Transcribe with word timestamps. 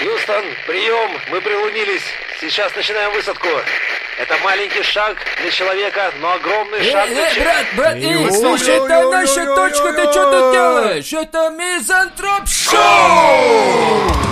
Хьюстон, 0.00 0.44
прием, 0.66 1.10
мы 1.30 1.42
прилунились. 1.42 2.02
Сейчас 2.40 2.74
начинаем 2.74 3.12
высадку. 3.12 3.48
Это 4.18 4.34
маленький 4.38 4.82
шаг 4.82 5.18
для 5.42 5.50
человека, 5.50 6.10
но 6.20 6.32
огромный 6.32 6.82
шаг 6.90 7.06
Эй, 7.08 7.14
для 7.14 7.30
че- 7.34 7.40
брат, 7.42 7.66
брат, 7.76 7.94
эй, 7.96 8.30
слушай, 8.32 8.76
это 8.76 9.10
наша 9.10 9.44
точка, 9.44 9.92
ты 9.92 10.02
что 10.10 10.30
тут 10.30 10.52
делаешь? 10.54 11.12
Это 11.12 11.50
Мизантроп 11.50 12.48
Шоу! 12.48 14.29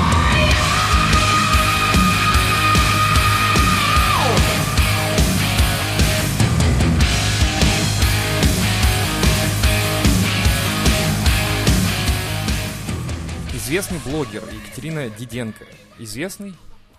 Известный 13.68 13.98
блогер 13.98 14.42
Екатерина 14.50 15.10
Диденко. 15.10 15.66
Известный? 15.98 16.54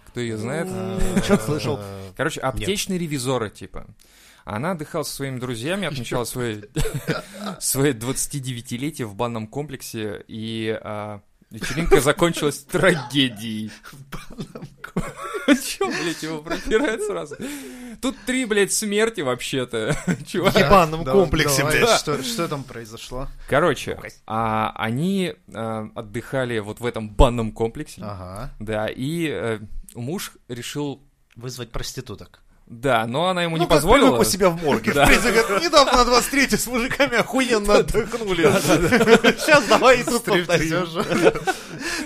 Кто 0.06 0.20
ее 0.20 0.38
знает? 0.38 0.68
Что-то 1.24 1.44
слышал. 1.44 1.80
Короче, 2.16 2.42
аптечный 2.42 3.00
ревизора, 3.00 3.50
типа. 3.50 3.88
Она 4.46 4.74
отдыхала 4.74 5.02
со 5.02 5.16
своими 5.16 5.40
друзьями, 5.40 5.88
отмечала 5.88 6.26
свое 6.26 6.58
29-летие 7.58 9.08
в 9.08 9.16
банном 9.16 9.48
комплексе, 9.48 10.24
и 10.28 10.80
а, 10.80 11.22
вечеринка 11.52 12.02
закончилась 12.02 12.60
трагедией. 12.64 13.72
Чё, 15.48 15.88
блядь, 15.88 16.22
его 16.24 16.40
пропирает 16.40 17.02
сразу? 17.04 17.36
Тут 18.02 18.16
три, 18.26 18.46
блядь, 18.46 18.72
смерти 18.72 19.22
вообще-то, 19.22 19.98
В 20.06 20.28
чувак. 20.28 20.56
ебаном 20.56 21.04
Да, 21.04 21.12
комплексе, 21.12 21.66
блядь. 21.66 22.00
Что, 22.00 22.22
что 22.24 22.48
там 22.48 22.64
произошло? 22.64 23.28
Короче, 23.48 24.00
а, 24.28 24.72
они 24.76 25.34
а, 25.54 25.90
отдыхали 25.96 26.60
вот 26.60 26.80
в 26.80 26.86
этом 26.86 27.10
банном 27.10 27.52
комплексе, 27.52 28.02
Ага. 28.04 28.54
да, 28.60 28.88
и 28.88 29.28
э, 29.30 29.60
муж 29.96 30.34
решил, 30.48 31.04
Вызвать 31.36 31.72
проституток. 31.72 32.42
Да, 32.70 33.08
но 33.08 33.30
она 33.30 33.44
ему 33.44 33.58
Ну, 33.58 33.64
не 33.64 33.68
как 33.68 33.78
позволила. 33.78 34.10
привык 34.12 34.22
у 34.22 34.24
себя 34.24 34.50
в 34.50 34.64
морге. 34.64 34.92
Да. 34.96 35.06
В 35.06 35.08
принципе, 35.08 35.44
недавно 35.66 35.92
на 35.98 36.06
23 36.06 36.56
с 36.58 36.68
мужиками 36.68 37.18
охуенно 37.18 37.78
отдохнули. 37.78 38.44
Сейчас 39.40 39.66
давай 39.66 40.02
и 40.02 40.04
тут 40.04 40.24
повторим. 40.24 40.86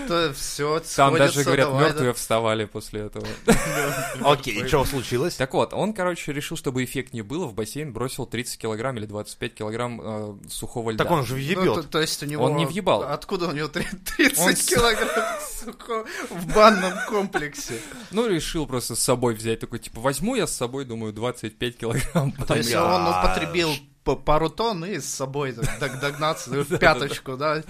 То 0.08 0.34
все, 0.34 0.82
Там 0.96 1.16
даже, 1.18 1.44
говорят, 1.44 1.74
мертвые 1.74 2.14
вставали 2.14 2.66
после 2.66 3.02
этого. 3.02 3.26
Окей, 4.24 4.68
что 4.68 4.86
случилось? 4.86 5.36
Так 5.36 5.54
вот, 5.54 5.74
он, 5.74 5.94
короче, 5.94 6.34
решил, 6.34 6.58
чтобы 6.58 6.84
эффектнее 6.84 7.24
было, 7.24 7.46
в 7.46 7.54
бассейн 7.54 7.92
бросил 7.94 8.26
30 8.26 8.58
килограмм 8.58 8.98
или 8.98 9.06
25 9.06 9.54
килограмм 9.54 10.02
э, 10.04 10.36
сухого 10.50 10.92
льда. 10.92 11.04
Так 11.04 11.12
он 11.12 11.26
же 11.26 11.36
Ну, 11.36 11.40
то, 11.56 11.62
въебет. 11.74 11.90
то 11.90 12.00
есть 12.02 12.22
у 12.24 12.26
него... 12.26 12.46
Он 12.46 12.56
не 12.58 12.66
въебал. 12.66 13.04
Откуда 13.04 13.48
у 13.48 13.52
него 13.52 13.68
три- 13.68 13.86
30 14.18 14.40
Он 14.40 14.56
с- 14.56 14.66
килограмм, 14.66 15.40
сука, 15.64 16.06
в 16.30 16.54
банном 16.54 16.94
комплексе? 17.10 17.80
Ну, 18.12 18.28
решил 18.28 18.66
просто 18.68 18.96
с 18.96 19.00
собой 19.00 19.34
взять. 19.36 19.60
Такой, 19.60 19.80
типа, 19.80 20.02
возьму 20.02 20.36
я 20.36 20.48
с 20.48 20.56
собой, 20.56 20.86
думаю, 20.86 21.14
25 21.14 21.78
килограмм. 21.78 22.32
То 22.32 22.56
есть 22.56 22.74
он 22.76 23.08
употребил 23.08 23.70
пару 24.26 24.50
тонн 24.50 24.84
и 24.86 25.00
с 25.00 25.06
собой 25.06 25.56
догнаться 25.80 26.50
в 26.64 26.78
пяточку, 26.78 27.38
да? 27.38 27.64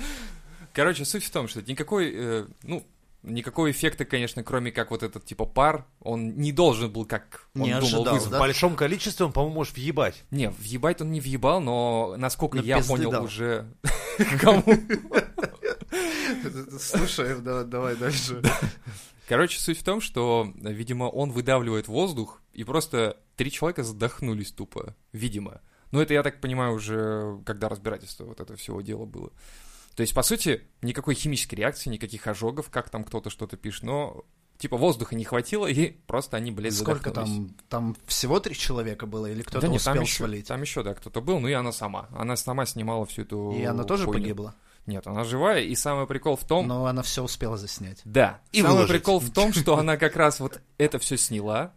Короче, 0.74 1.06
суть 1.06 1.24
в 1.24 1.32
том, 1.32 1.48
что 1.48 1.62
никакой, 1.62 2.12
э, 2.14 2.46
ну, 2.64 2.84
никакого 3.22 3.72
эффекта, 3.72 4.06
конечно, 4.06 4.44
кроме 4.44 4.72
как 4.72 4.92
вот 4.92 5.04
этот, 5.04 5.26
типа, 5.26 5.46
пар, 5.46 5.86
он 6.02 6.36
не 6.36 6.52
должен 6.52 6.92
был, 6.92 7.06
как 7.06 7.48
он 7.56 7.62
Не 7.62 7.72
думал, 7.74 7.84
ожидал, 7.86 8.14
вызвать. 8.16 8.28
В 8.28 8.32
да? 8.32 8.40
большом 8.40 8.76
количестве 8.76 9.26
он, 9.26 9.32
по-моему, 9.32 9.56
можешь 9.56 9.74
въебать. 9.74 10.24
Не, 10.32 10.50
въебать 10.50 11.02
он 11.02 11.12
не 11.12 11.22
въебал, 11.22 11.62
но 11.62 12.16
насколько 12.18 12.58
Но 12.58 12.64
я 12.64 12.80
понял 12.82 13.12
дал. 13.12 13.24
уже... 13.24 13.68
Кому? 14.42 14.64
Слушай, 16.80 17.40
да- 17.42 17.64
давай 17.64 17.96
дальше. 17.96 18.42
Короче, 19.28 19.60
суть 19.60 19.80
в 19.80 19.84
том, 19.84 20.02
что, 20.02 20.52
видимо, 20.56 21.06
он 21.06 21.32
выдавливает 21.32 21.88
воздух, 21.88 22.42
и 22.52 22.64
просто 22.64 23.18
три 23.36 23.52
человека 23.52 23.84
задохнулись 23.84 24.52
тупо, 24.52 24.96
видимо. 25.12 25.62
Ну, 25.92 26.02
это, 26.02 26.14
я 26.14 26.24
так 26.24 26.42
понимаю, 26.42 26.74
уже 26.74 27.40
когда 27.46 27.70
разбирательство 27.70 28.26
вот 28.26 28.40
это 28.42 28.56
всего 28.58 28.82
дела 28.82 29.06
было. 29.06 29.32
То 29.96 30.02
есть, 30.02 30.14
по 30.14 30.24
сути, 30.24 30.64
никакой 30.82 31.16
химической 31.16 31.56
реакции, 31.56 31.90
никаких 31.90 32.26
ожогов, 32.28 32.70
как 32.70 32.90
там 32.90 33.04
кто-то 33.04 33.30
что-то 33.30 33.58
пишет, 33.58 33.84
но, 33.84 34.26
типа, 34.58 34.78
воздуха 34.78 35.16
не 35.16 35.24
хватило, 35.24 35.68
и 35.68 35.92
просто 36.08 36.38
они, 36.38 36.52
блядь, 36.52 36.74
Сколько 36.74 37.12
там? 37.12 37.56
Там 37.70 37.96
всего 38.08 38.40
три 38.40 38.56
человека 38.56 39.06
было 39.06 39.28
или 39.28 39.42
кто-то 39.44 39.62
да 39.62 39.68
нет, 39.68 39.78
успел 39.78 39.94
там 39.94 40.04
еще, 40.04 40.18
свалить? 40.18 40.48
там 40.48 40.62
еще, 40.62 40.84
да, 40.84 40.96
кто-то 40.96 41.22
был, 41.22 41.40
ну 41.40 41.48
и 41.48 41.54
она 41.54 41.72
сама. 41.72 42.10
Она 42.12 42.36
сама 42.36 42.66
снимала 42.66 43.06
всю 43.06 43.22
эту 43.22 43.52
И 43.52 43.64
она 43.64 43.84
тоже 43.84 44.06
хуйню. 44.06 44.22
погибла? 44.22 44.56
Нет, 44.86 45.08
она 45.08 45.24
живая, 45.24 45.62
и 45.62 45.76
самый 45.76 46.08
прикол 46.08 46.36
в 46.36 46.44
том... 46.44 46.68
Но 46.68 46.86
она 46.88 47.04
все 47.04 47.24
успела 47.24 47.56
заснять. 47.56 48.02
Да. 48.04 48.42
И 48.52 48.62
Самый 48.62 48.74
выложить. 48.74 48.92
прикол 48.92 49.20
в 49.20 49.30
том, 49.32 49.54
что 49.54 49.78
она 49.78 49.96
как 49.98 50.16
раз 50.16 50.40
вот 50.40 50.60
это 50.78 51.00
все 51.00 51.18
сняла, 51.18 51.74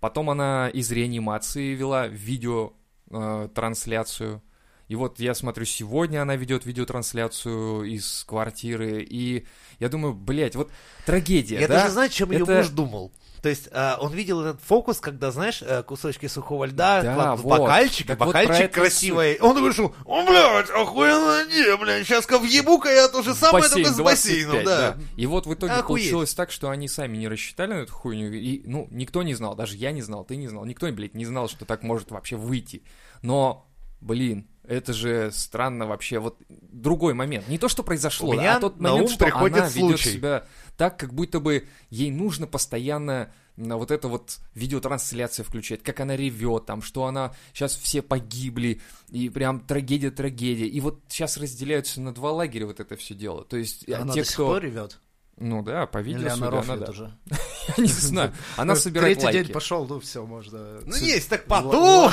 потом 0.00 0.30
она 0.30 0.68
из 0.68 0.90
реанимации 0.90 1.74
вела 1.74 2.08
видео 2.08 2.72
э, 3.10 3.48
трансляцию. 3.54 4.42
И 4.88 4.94
вот 4.94 5.20
я 5.20 5.34
смотрю, 5.34 5.64
сегодня 5.66 6.22
она 6.22 6.34
ведет 6.36 6.64
видеотрансляцию 6.64 7.84
из 7.84 8.24
квартиры, 8.26 9.02
и 9.02 9.46
я 9.78 9.88
думаю, 9.88 10.14
блядь, 10.14 10.56
вот 10.56 10.70
трагедия, 11.06 11.60
Я 11.60 11.68
да? 11.68 11.74
даже 11.82 11.92
знаю, 11.92 12.08
чем 12.10 12.30
ее 12.32 12.42
Это- 12.44 12.56
муж 12.56 12.68
думал. 12.68 13.12
То 13.42 13.48
есть 13.50 13.68
а, 13.70 13.98
он 14.00 14.12
видел 14.14 14.40
этот 14.40 14.60
фокус, 14.62 14.98
когда, 14.98 15.30
знаешь, 15.30 15.62
э, 15.62 15.84
кусочки 15.84 16.26
сухого 16.26 16.64
льда 16.64 17.02
Да, 17.02 17.14
кладут 17.14 17.40
в 17.40 17.42
вот. 17.44 17.58
бокальчик, 17.60 18.06
Так 18.08 18.18
вот 18.18 18.26
бокальчик 18.28 18.54
это 18.54 18.64
и 18.64 18.68
красивый. 18.82 19.38
Он 19.38 19.62
вышел, 19.62 19.94
о, 20.06 20.26
блядь, 20.26 20.68
охуенно, 20.70 21.46
не, 21.46 21.76
блядь, 21.76 22.04
сейчас-ка 22.04 22.40
въебу-ка 22.40 22.88
я 22.88 23.06
то 23.06 23.22
же 23.22 23.34
самое, 23.34 23.62
Бассейн 23.62 23.84
только 23.84 23.94
с 23.94 23.96
25, 23.98 24.46
бассейном, 24.48 24.64
да. 24.64 24.96
И 25.16 25.26
вот 25.26 25.46
в 25.46 25.54
итоге 25.54 25.74
Охуеть. 25.74 25.86
получилось 26.06 26.34
так, 26.34 26.50
что 26.50 26.68
они 26.70 26.88
сами 26.88 27.16
не 27.16 27.28
рассчитали 27.28 27.74
на 27.74 27.78
эту 27.82 27.92
хуйню, 27.92 28.32
и, 28.32 28.62
ну, 28.66 28.88
никто 28.90 29.22
не 29.22 29.34
знал, 29.34 29.54
даже 29.54 29.76
я 29.76 29.92
не 29.92 30.02
знал, 30.02 30.24
ты 30.24 30.34
не 30.34 30.48
знал, 30.48 30.64
никто, 30.64 30.90
блядь, 30.90 31.14
не 31.14 31.24
знал, 31.24 31.48
что 31.48 31.64
так 31.64 31.84
может 31.84 32.10
вообще 32.10 32.34
выйти. 32.34 32.82
Но, 33.22 33.70
блин, 34.00 34.48
это 34.68 34.92
же 34.92 35.30
странно 35.32 35.86
вообще, 35.86 36.18
вот 36.18 36.36
другой 36.48 37.14
момент. 37.14 37.48
Не 37.48 37.58
то, 37.58 37.68
что 37.68 37.82
произошло, 37.82 38.30
У 38.30 38.32
меня 38.34 38.56
а 38.56 38.60
тот 38.60 38.78
на 38.78 38.90
момент, 38.90 39.08
ум 39.08 39.14
что 39.14 39.24
приходит 39.24 39.58
она 39.58 39.68
ведет 39.68 40.00
себя 40.00 40.44
так, 40.76 40.98
как 40.98 41.14
будто 41.14 41.40
бы 41.40 41.66
ей 41.90 42.10
нужно 42.10 42.46
постоянно 42.46 43.32
на 43.56 43.76
вот 43.76 43.90
это 43.90 44.08
вот 44.08 44.38
видеотрансляция 44.54 45.42
включать, 45.42 45.82
как 45.82 46.00
она 46.00 46.16
ревет 46.16 46.66
там, 46.66 46.82
что 46.82 47.06
она 47.06 47.34
сейчас 47.52 47.76
все 47.76 48.02
погибли, 48.02 48.80
и 49.08 49.28
прям 49.30 49.60
трагедия-трагедия. 49.60 50.68
И 50.68 50.80
вот 50.80 51.00
сейчас 51.08 51.36
разделяются 51.38 52.00
на 52.00 52.14
два 52.14 52.30
лагеря 52.32 52.66
вот 52.66 52.78
это 52.78 52.94
все 52.96 53.14
дело. 53.14 53.44
То 53.44 53.56
есть 53.56 53.88
Она 53.88 54.12
те, 54.12 54.20
до 54.20 54.26
сих 54.26 54.34
кто... 54.34 54.46
пор 54.48 54.62
ревет? 54.62 55.00
Ну 55.40 55.62
да, 55.62 55.86
по 55.86 55.98
видео 55.98 56.20
Или 56.20 56.28
она 56.28 56.36
судя, 56.36 56.50
рофлит 56.50 56.88
уже? 56.88 57.10
Я 57.76 57.82
не 57.84 57.88
знаю. 57.88 58.32
Она 58.56 58.74
Ну, 58.74 58.80
собирает 58.80 59.18
Третий 59.18 59.26
лайки. 59.26 59.44
день 59.46 59.54
пошел, 59.54 59.86
ну 59.86 60.00
все, 60.00 60.26
можно... 60.26 60.80
Ну 60.84 60.96
есть, 60.96 61.28
так 61.28 61.44
потом. 61.44 62.10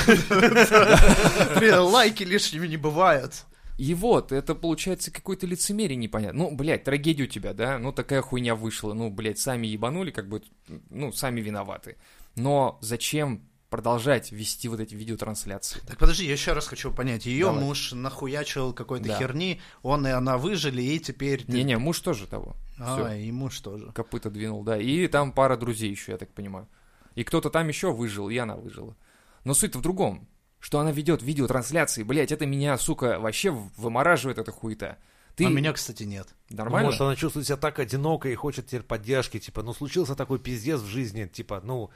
Лайки 1.90 2.22
лишними 2.22 2.66
не 2.66 2.76
бывают. 2.76 3.44
И 3.78 3.94
вот, 3.94 4.32
это 4.32 4.54
получается 4.54 5.10
какое-то 5.10 5.46
лицемерие 5.46 5.96
непонятно. 5.96 6.44
Ну, 6.44 6.50
блядь, 6.56 6.84
трагедия 6.84 7.24
у 7.24 7.26
тебя, 7.26 7.52
да? 7.52 7.78
Ну, 7.78 7.92
такая 7.92 8.22
хуйня 8.22 8.54
вышла. 8.54 8.94
Ну, 8.94 9.10
блядь, 9.10 9.38
сами 9.38 9.66
ебанули, 9.66 10.10
как 10.10 10.28
бы, 10.28 10.42
ну, 10.88 11.12
сами 11.12 11.42
виноваты. 11.42 11.96
Но 12.36 12.78
зачем 12.80 13.42
продолжать 13.70 14.32
вести 14.32 14.68
вот 14.68 14.80
эти 14.80 14.94
видеотрансляции? 14.94 15.80
Так 15.86 15.98
подожди, 15.98 16.24
я 16.26 16.32
еще 16.32 16.52
раз 16.52 16.66
хочу 16.66 16.92
понять. 16.92 17.26
Ее 17.26 17.46
Давай. 17.46 17.62
муж 17.64 17.92
нахуячил 17.92 18.72
какой-то 18.72 19.08
Да. 19.08 19.18
херни, 19.18 19.60
он 19.82 20.06
и 20.06 20.10
она 20.10 20.38
выжили, 20.38 20.82
и 20.82 20.98
теперь... 20.98 21.44
Не-не, 21.48 21.78
муж 21.78 22.00
тоже 22.00 22.26
того. 22.26 22.56
А, 22.78 22.94
Всё. 22.96 23.08
и 23.12 23.30
муж 23.32 23.58
тоже. 23.60 23.90
Копыта 23.92 24.30
двинул, 24.30 24.62
да. 24.62 24.78
И 24.78 25.06
там 25.08 25.32
пара 25.32 25.56
друзей 25.56 25.90
еще, 25.90 26.12
я 26.12 26.18
так 26.18 26.32
понимаю. 26.32 26.68
И 27.14 27.24
кто-то 27.24 27.50
там 27.50 27.66
еще 27.68 27.92
выжил, 27.92 28.28
и 28.28 28.36
она 28.36 28.56
выжила. 28.56 28.96
Но 29.44 29.54
суть 29.54 29.74
в 29.74 29.80
другом, 29.80 30.28
что 30.60 30.78
она 30.80 30.92
ведет 30.92 31.22
видеотрансляции, 31.22 32.02
блядь, 32.02 32.32
это 32.32 32.46
меня, 32.46 32.76
сука, 32.78 33.18
вообще 33.18 33.50
вымораживает 33.50 34.38
эта 34.38 34.52
хуета. 34.52 34.98
Ты 35.34 35.44
А 35.46 35.50
меня, 35.50 35.72
кстати, 35.72 36.02
нет. 36.04 36.28
нормально? 36.48 36.86
Может, 36.88 37.00
она 37.02 37.14
чувствует 37.14 37.46
себя 37.46 37.56
так 37.58 37.78
одиноко 37.78 38.28
и 38.28 38.34
хочет 38.34 38.66
теперь 38.66 38.82
поддержки, 38.82 39.38
типа, 39.38 39.62
ну, 39.62 39.74
случился 39.74 40.14
такой 40.14 40.38
пиздец 40.38 40.80
в 40.80 40.86
жизни, 40.86 41.26
типа, 41.26 41.60
ну... 41.62 41.90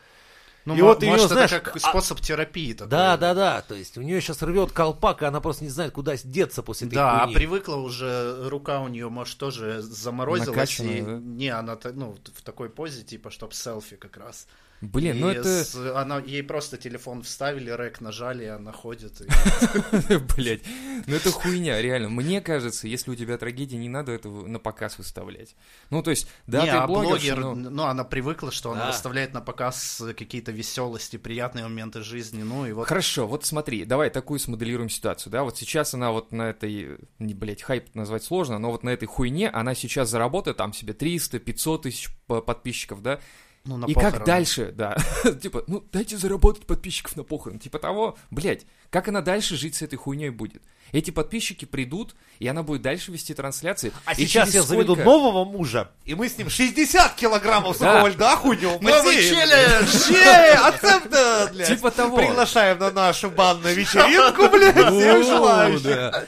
Ну, 0.66 0.76
И 0.76 0.82
вот 0.82 1.02
может, 1.02 1.30
знаешь, 1.30 1.52
это 1.52 1.64
как 1.64 1.76
а- 1.76 1.78
способ 1.80 2.20
терапии 2.20 2.74
такой. 2.74 2.90
Да, 2.90 3.16
да, 3.16 3.34
да, 3.34 3.62
то 3.62 3.74
есть 3.74 3.96
у 3.96 4.02
нее 4.02 4.20
сейчас 4.20 4.42
рвет 4.42 4.72
колпак, 4.72 5.22
и 5.22 5.24
она 5.24 5.40
просто 5.40 5.64
не 5.64 5.70
знает, 5.70 5.92
куда 5.92 6.16
деться 6.16 6.62
после 6.62 6.86
этой 6.88 6.96
Да, 6.96 7.22
а 7.22 7.24
хуйни. 7.24 7.34
привыкла 7.34 7.76
уже, 7.76 8.48
рука 8.48 8.80
у 8.80 8.88
нее, 8.88 9.08
может, 9.08 9.38
тоже 9.38 9.80
заморозилась. 9.80 10.48
Накачанная, 10.48 10.98
и- 10.98 11.02
да? 11.02 11.12
Не, 11.18 11.48
она 11.48 11.78
ну, 11.94 12.16
в 12.34 12.42
такой 12.42 12.68
позе, 12.68 13.02
типа, 13.02 13.30
чтоб 13.30 13.54
селфи 13.54 13.96
как 13.96 14.16
раз. 14.18 14.46
Блин, 14.80 15.16
И 15.16 15.20
ну 15.20 15.28
это... 15.28 15.64
с- 15.64 15.74
она, 15.94 16.18
ей 16.20 16.42
просто 16.42 16.78
телефон 16.78 17.22
вставили, 17.22 17.68
рэк 17.70 18.00
нажали, 18.00 18.44
и 18.44 18.48
она 18.48 18.72
ходит. 18.72 19.20
Блять, 20.36 20.62
ну 21.06 21.14
это 21.16 21.30
хуйня, 21.30 21.80
реально. 21.82 22.08
Мне 22.08 22.40
кажется, 22.40 22.88
если 22.88 23.10
у 23.10 23.14
тебя 23.14 23.36
трагедия, 23.36 23.76
не 23.76 23.88
надо 23.88 24.12
этого 24.12 24.46
на 24.46 24.58
показ 24.58 24.96
выставлять. 24.98 25.54
Ну, 25.90 26.02
то 26.02 26.10
есть, 26.10 26.28
да, 26.46 26.60
Не, 26.64 26.70
ты 26.70 26.76
а 26.78 26.86
блогер, 26.86 27.38
но- 27.38 27.54
ну, 27.54 27.82
она 27.84 28.04
привыкла, 28.04 28.50
что 28.50 28.72
она 28.72 28.86
выставляет 28.86 29.34
на 29.34 29.40
показ 29.40 30.02
какие-то 30.16 30.50
веселости, 30.52 31.16
приятные 31.18 31.64
моменты 31.64 32.02
жизни, 32.02 32.42
ну 32.42 32.66
и 32.66 32.72
вот... 32.72 32.88
Хорошо, 32.88 33.26
вот 33.26 33.44
смотри, 33.44 33.84
давай 33.84 34.08
такую 34.10 34.38
смоделируем 34.40 34.88
ситуацию, 34.88 35.30
да, 35.30 35.44
вот 35.44 35.58
сейчас 35.58 35.92
она 35.94 36.10
вот 36.10 36.32
на 36.32 36.50
этой, 36.50 36.96
не, 37.18 37.34
блядь, 37.34 37.62
хайп 37.62 37.94
назвать 37.94 38.24
сложно, 38.24 38.58
но 38.58 38.70
вот 38.70 38.82
на 38.82 38.90
этой 38.90 39.06
хуйне 39.06 39.50
она 39.50 39.74
сейчас 39.74 40.08
заработает 40.08 40.56
там 40.56 40.72
себе 40.72 40.92
300, 40.94 41.38
500 41.38 41.82
тысяч 41.82 42.08
по- 42.26 42.40
подписчиков, 42.40 43.02
да, 43.02 43.20
Ну, 43.64 43.76
на 43.76 43.84
и 43.86 43.94
как 43.94 44.04
похороны. 44.04 44.26
дальше, 44.26 44.72
да, 44.74 44.96
типа, 45.42 45.64
ну, 45.66 45.84
дайте 45.92 46.16
заработать 46.16 46.66
подписчиков 46.66 47.16
на 47.16 47.24
похорон, 47.24 47.58
типа 47.58 47.78
того, 47.78 48.16
блядь, 48.30 48.66
как 48.90 49.08
она 49.08 49.20
дальше 49.20 49.56
жить 49.56 49.75
с 49.76 49.82
этой 49.82 49.96
хуйней 49.96 50.31
будет? 50.31 50.62
Эти 50.92 51.12
подписчики 51.12 51.66
придут, 51.66 52.16
и 52.40 52.48
она 52.48 52.64
будет 52.64 52.82
дальше 52.82 53.12
вести 53.12 53.32
трансляции. 53.32 53.92
А 54.06 54.12
и 54.14 54.16
сейчас 54.26 54.52
я 54.52 54.64
заведу 54.64 54.94
сколько- 54.94 55.04
нового 55.08 55.44
мужа, 55.44 55.88
и 56.04 56.16
мы 56.16 56.28
с 56.28 56.37
ним 56.37 56.50
60 56.50 57.14
килограммов 57.14 57.78
Да. 57.78 57.92
сухого 57.92 58.08
льда 58.08 58.34
хуйнем 58.34 58.82
Новый 58.82 59.22
челлендж! 59.22 60.08
Че, 60.08 60.54
ацепта, 60.54 61.48
блядь. 61.54 61.69
Типа 61.69 61.92
того. 61.92 62.16
Приглашаем 62.16 62.81
на 62.81 62.90
нашу 62.90 63.31
банную 63.31 63.76
вечеринку, 63.76 64.48
блядь, 64.48 64.75
всех 64.75 65.25
желающих. 65.25 65.82
да. 65.84 66.25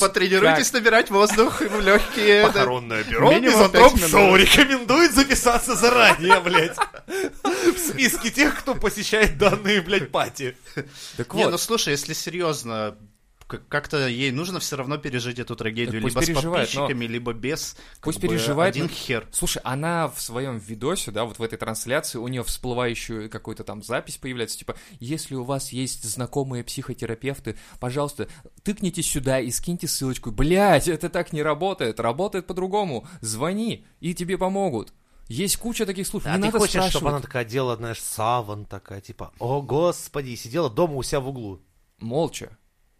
Потренируйтесь 0.00 0.72
набирать 0.72 1.10
воздух 1.10 1.60
в 1.60 1.80
легкие. 1.82 2.46
Похоронное 2.46 3.04
бюро 3.04 3.32
Мизантроп. 3.38 3.98
Шоу 4.08 4.36
рекомендует 4.36 5.12
записаться 5.12 5.74
заранее, 5.76 6.40
блядь. 6.40 6.76
В 7.06 7.78
списке 7.78 8.30
тех, 8.30 8.58
кто 8.58 8.74
посещает 8.74 9.36
данные, 9.36 9.82
блядь, 9.82 10.10
пати. 10.10 10.56
Так 11.18 11.34
Не, 11.34 11.44
вот. 11.44 11.50
ну 11.50 11.58
слушай, 11.58 11.90
если 11.90 12.05
серьезно, 12.14 12.96
к- 13.46 13.62
как-то 13.68 14.08
ей 14.08 14.32
нужно 14.32 14.58
все 14.58 14.76
равно 14.76 14.98
пережить 14.98 15.38
эту 15.38 15.54
трагедию, 15.54 16.00
либо 16.00 16.20
с 16.20 16.26
переживает, 16.26 16.44
но- 16.74 16.80
подписчиками, 16.82 17.04
либо 17.06 17.32
без. 17.32 17.76
Пусть 18.00 18.20
бы, 18.20 18.28
переживает, 18.28 18.74
Один 18.74 18.86
но- 18.86 18.92
хер. 18.92 19.28
Слушай, 19.32 19.62
она 19.64 20.08
в 20.08 20.20
своем 20.20 20.58
видосе, 20.58 21.12
да, 21.12 21.24
вот 21.24 21.38
в 21.38 21.42
этой 21.42 21.56
трансляции, 21.56 22.18
у 22.18 22.26
нее 22.28 22.42
всплывающую 22.42 23.30
какую-то 23.30 23.62
там 23.62 23.82
запись 23.82 24.16
появляется, 24.16 24.58
типа, 24.58 24.74
если 24.98 25.34
у 25.36 25.44
вас 25.44 25.70
есть 25.72 26.02
знакомые 26.04 26.64
психотерапевты, 26.64 27.56
пожалуйста, 27.78 28.28
тыкните 28.64 29.02
сюда 29.02 29.38
и 29.40 29.50
скиньте 29.50 29.86
ссылочку. 29.86 30.30
Блять, 30.32 30.88
это 30.88 31.08
так 31.08 31.32
не 31.32 31.42
работает, 31.42 32.00
работает 32.00 32.46
по-другому. 32.46 33.06
Звони, 33.20 33.84
и 34.00 34.12
тебе 34.14 34.38
помогут. 34.38 34.92
Есть 35.28 35.56
куча 35.56 35.86
таких 35.86 36.06
случаев, 36.06 36.32
А 36.32 36.36
не 36.36 36.42
ты 36.42 36.46
надо 36.46 36.58
хочешь, 36.60 36.70
спрашивать. 36.74 36.92
чтобы 36.92 37.08
она 37.10 37.20
такая 37.20 37.44
делала, 37.44 37.76
знаешь, 37.76 38.00
саван 38.00 38.64
такая, 38.64 39.00
типа, 39.00 39.32
о, 39.40 39.60
господи, 39.60 40.30
и 40.30 40.36
сидела 40.36 40.70
дома 40.70 40.94
у 40.94 41.02
себя 41.02 41.18
в 41.18 41.28
углу. 41.28 41.60
Молча. 41.98 42.56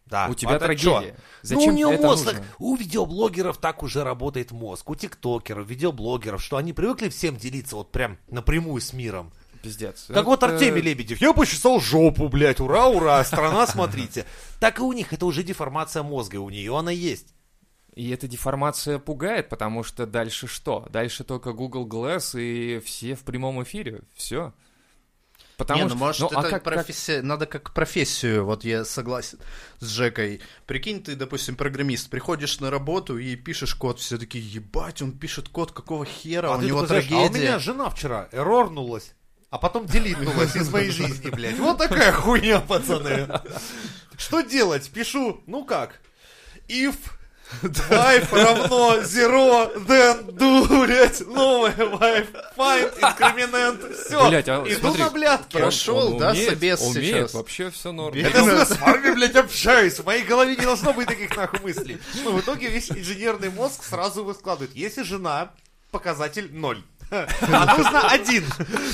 Да. 0.06 0.28
у 0.31 0.34
тебя 0.34 0.52
это 0.52 0.66
трагедия. 0.66 1.10
чё? 1.10 1.14
Зачем 1.43 1.64
ну, 1.64 1.72
у 1.72 1.75
нее 1.75 1.94
это 1.94 2.06
мозг 2.06 2.26
нужно? 2.26 2.44
у 2.60 2.76
видеоблогеров 2.76 3.58
так 3.58 3.82
уже 3.82 4.04
работает 4.04 4.52
мозг, 4.52 4.88
у 4.88 4.94
тиктокеров, 4.94 5.66
видеоблогеров, 5.66 6.40
что 6.40 6.58
они 6.58 6.72
привыкли 6.72 7.08
всем 7.08 7.37
делиться 7.37 7.75
вот 7.75 7.90
прям 7.90 8.16
напрямую 8.28 8.81
с 8.81 8.93
миром. 8.93 9.32
Пиздец. 9.62 10.06
Как 10.08 10.26
вот 10.26 10.44
Это- 10.44 10.54
Артемий 10.54 10.81
Лебедев. 10.81 11.20
Я 11.20 11.32
почесал 11.32 11.81
жопу, 11.81 12.28
блядь, 12.28 12.60
ура, 12.60 12.87
ура, 12.87 13.25
страна, 13.25 13.66
смотрите. 13.66 14.26
Так 14.60 14.78
и 14.78 14.82
у 14.82 14.93
них, 14.93 15.12
это 15.12 15.26
уже 15.26 15.42
деформация 15.42 16.04
мозга, 16.04 16.37
у 16.37 16.50
нее 16.50 16.78
она 16.78 16.92
есть. 16.92 17.34
И 17.96 18.10
эта 18.10 18.28
деформация 18.28 18.99
пугает, 18.99 19.49
потому 19.49 19.82
что 19.82 20.06
дальше 20.06 20.46
что? 20.46 20.87
Дальше 20.90 21.25
только 21.25 21.52
Google 21.52 21.87
Glass 21.87 22.40
и 22.40 22.78
все 22.81 23.14
в 23.14 23.20
прямом 23.25 23.62
эфире. 23.62 24.02
Все. 24.14 24.52
Потому 25.56 25.80
не, 25.82 25.86
что... 25.88 25.94
ну 25.94 26.00
может 26.04 26.20
ну, 26.20 26.26
а 26.28 26.40
это 26.40 26.42
как- 26.42 26.50
как- 26.50 26.74
профессия, 26.74 27.22
надо 27.22 27.46
как 27.46 27.72
профессию, 27.72 28.44
вот 28.44 28.62
я 28.64 28.84
согласен 28.84 29.38
с 29.80 29.86
Жекой. 29.86 30.40
Прикинь, 30.66 31.02
ты, 31.02 31.16
допустим, 31.16 31.56
программист, 31.56 32.10
приходишь 32.10 32.60
на 32.60 32.70
работу 32.70 33.16
и 33.18 33.36
пишешь 33.36 33.74
код, 33.74 33.98
все 33.98 34.18
такие, 34.18 34.46
ебать, 34.46 35.00
он 35.00 35.12
пишет 35.12 35.48
код, 35.48 35.72
какого 35.72 36.04
хера, 36.04 36.52
А 36.52 36.58
у 36.58 36.60
него 36.60 36.82
такой, 36.82 37.00
знаешь, 37.02 37.04
а 37.10 37.14
у 37.16 37.28
трагедия. 37.28 37.38
меня 37.48 37.58
жена 37.58 37.88
вчера 37.88 38.28
эрорнулась, 38.32 39.14
а 39.48 39.56
потом 39.56 39.86
делитнулась 39.86 40.54
из 40.56 40.68
моей 40.68 40.90
жизни, 40.90 41.30
блядь. 41.30 41.58
Вот 41.58 41.78
такая 41.78 42.12
хуйня, 42.12 42.60
пацаны. 42.60 43.26
Что 44.18 44.42
делать? 44.42 44.90
Пишу, 44.90 45.42
ну 45.46 45.64
как? 45.64 46.00
If 46.68 46.96
wife 47.62 48.32
равно 48.32 48.98
zero, 49.02 49.72
then 49.87 50.26
do, 50.37 50.84
блядь, 50.84 51.20
новая 51.26 51.72
wife, 51.75 52.28
find, 52.56 52.93
increment, 53.00 53.80
все. 53.96 54.28
Блядь, 54.28 54.48
а 54.48 54.64
Иду 54.66 54.81
смотри, 54.81 55.02
на 55.02 55.10
блядки. 55.10 55.56
Прошел, 55.56 56.12
Он 56.14 56.19
да, 56.19 56.31
умеет, 56.31 56.50
собес 56.50 56.81
умеет, 56.81 57.16
сейчас. 57.16 57.34
вообще 57.34 57.70
все 57.70 57.93
норм. 57.93 58.14
Это 58.16 58.38
я 58.38 58.66
с 58.66 58.78
вами, 58.78 59.14
блядь, 59.14 59.37
общаюсь. 59.37 59.98
В 59.98 60.04
моей 60.06 60.25
голове 60.25 60.56
не 60.56 60.62
должно 60.62 60.93
быть 60.93 61.08
таких 61.08 61.37
нахуй 61.37 61.60
мыслей. 61.60 61.98
Ну, 62.25 62.32
в 62.32 62.40
итоге 62.40 62.69
весь 62.69 62.90
инженерный 62.90 63.50
мозг 63.50 63.82
сразу 63.84 64.25
выскладывает. 64.25 64.75
Если 64.75 65.02
жена, 65.02 65.52
показатель 65.90 66.50
ноль. 66.52 66.82
А 67.10 67.76
нужно 67.76 68.08
один. 68.08 68.44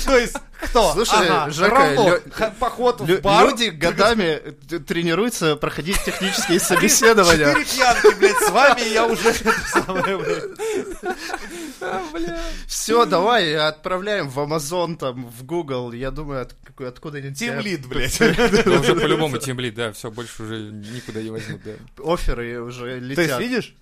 То 0.05 0.17
есть, 0.17 0.35
кто? 0.61 0.93
Слушай, 0.93 1.27
Ага, 1.29 1.49
Жека, 1.51 1.75
равно 1.75 2.09
лё- 2.09 2.31
х- 2.31 2.53
поход 2.59 3.01
в 3.01 3.05
Лю- 3.09 3.21
бар. 3.21 3.47
Люди 3.49 3.65
годами 3.69 4.39
тренируются 4.85 5.55
проходить 5.55 5.97
технические 6.03 6.59
собеседования. 6.59 7.47
Четыре 7.53 7.65
пьянки, 7.65 8.19
блядь, 8.19 8.37
с 8.37 8.49
вами 8.51 8.81
я 8.93 9.05
уже 9.07 9.29
это 9.29 9.53
самое, 9.67 10.17
блядь. 10.17 10.43
Все, 12.67 13.05
давай, 13.05 13.55
отправляем 13.55 14.29
в 14.29 14.39
Amazon, 14.39 14.95
там, 14.97 15.27
в 15.27 15.43
Google. 15.43 15.91
Я 15.91 16.11
думаю, 16.11 16.47
откуда-нибудь 16.77 17.37
Тим 17.37 17.53
тебя 17.53 17.61
лид, 17.61 17.85
блядь. 17.87 18.19
Уже 18.21 18.95
по-любому 18.95 19.37
темблит, 19.37 19.75
да, 19.75 19.91
все, 19.91 20.11
больше 20.11 20.43
уже 20.43 20.57
никуда 20.71 21.21
не 21.21 21.29
возьмут, 21.29 21.61
да. 21.63 21.71
оферы 22.03 22.61
уже 22.61 22.99
летят. 22.99 23.39
видишь? 23.39 23.75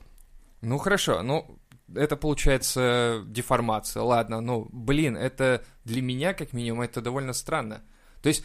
Ну 0.62 0.78
хорошо, 0.78 1.22
ну 1.24 1.58
это 1.96 2.16
получается 2.16 3.24
деформация. 3.28 4.04
Ладно, 4.04 4.42
ну 4.42 4.68
блин, 4.72 5.16
это 5.18 5.64
для 5.86 6.02
меня 6.02 6.34
как 6.34 6.54
минимум 6.54 6.82
это 6.82 7.02
довольно 7.02 7.34
странно. 7.34 7.82
То 8.22 8.30
есть 8.30 8.44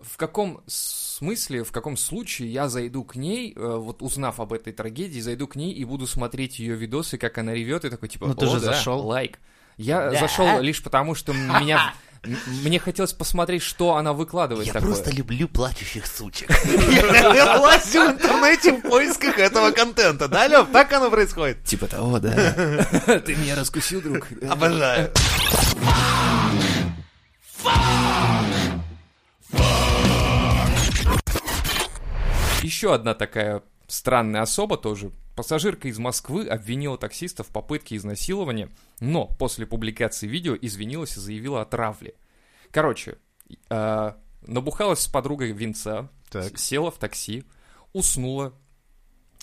в 0.00 0.16
каком 0.16 0.62
смысле, 0.66 1.62
в 1.62 1.72
каком 1.72 1.96
случае 1.96 2.50
я 2.52 2.68
зайду 2.68 3.04
к 3.04 3.16
ней, 3.16 3.52
э, 3.54 3.76
вот 3.76 4.00
узнав 4.02 4.40
об 4.40 4.52
этой 4.54 4.72
трагедии, 4.72 5.20
зайду 5.20 5.46
к 5.46 5.56
ней 5.56 5.72
и 5.72 5.84
буду 5.84 6.06
смотреть 6.06 6.58
ее 6.58 6.74
видосы, 6.74 7.18
как 7.18 7.36
она 7.38 7.52
ревет, 7.52 7.84
и 7.84 7.90
такой 7.90 8.08
типа, 8.08 8.28
Ну, 8.28 8.34
ты 8.34 8.46
«О, 8.46 8.48
же 8.48 8.60
да, 8.60 8.66
зашел». 8.72 9.06
лайк. 9.06 9.38
Я 9.76 10.10
Да. 10.10 10.20
зашел 10.20 10.60
лишь 10.60 10.82
потому, 10.82 11.14
что 11.14 11.32
меня 11.34 11.92
мне 12.22 12.78
хотелось 12.78 13.14
посмотреть, 13.14 13.62
что 13.62 13.96
она 13.96 14.12
выкладывает 14.12 14.70
такое. 14.70 15.02
люблю 15.12 15.48
плачущих 15.48 16.06
сучек. 16.06 16.50
Я 16.64 17.58
лазю 17.58 18.08
в 18.08 18.12
интернете 18.12 18.72
в 18.72 18.82
поисках 18.82 19.38
этого 19.38 19.70
контента. 19.70 20.28
Да, 20.28 20.46
Лев? 20.46 20.66
Так 20.70 20.92
оно 20.92 21.10
происходит? 21.10 21.64
Типа 21.64 21.86
того, 21.86 22.18
да. 22.18 22.30
Ты 23.24 23.36
меня 23.36 23.56
раскусил, 23.56 24.02
друг. 24.02 24.26
Обожаю. 24.48 25.10
Еще 32.62 32.92
одна 32.94 33.14
такая 33.14 33.62
странная 33.88 34.42
особа 34.42 34.76
тоже. 34.76 35.10
Пассажирка 35.40 35.88
из 35.88 35.98
Москвы 35.98 36.46
обвинила 36.46 36.98
таксиста 36.98 37.42
в 37.42 37.48
попытке 37.48 37.96
изнасилования, 37.96 38.68
но 39.00 39.26
после 39.26 39.64
публикации 39.66 40.26
видео 40.26 40.54
извинилась 40.54 41.16
и 41.16 41.20
заявила 41.20 41.62
о 41.62 41.64
травле. 41.64 42.12
Короче, 42.70 43.16
э, 43.70 44.12
набухалась 44.42 44.98
с 44.98 45.08
подругой 45.08 45.52
винца, 45.52 46.10
Так. 46.28 46.58
села 46.58 46.90
в 46.90 46.98
такси, 46.98 47.44
уснула, 47.94 48.52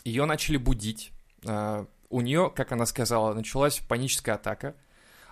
ее 0.03 0.25
начали 0.25 0.57
будить. 0.57 1.13
Э, 1.43 1.87
у 2.09 2.21
нее, 2.21 2.51
как 2.55 2.71
она 2.73 2.85
сказала, 2.85 3.33
началась 3.33 3.79
паническая 3.79 4.35
атака. 4.35 4.75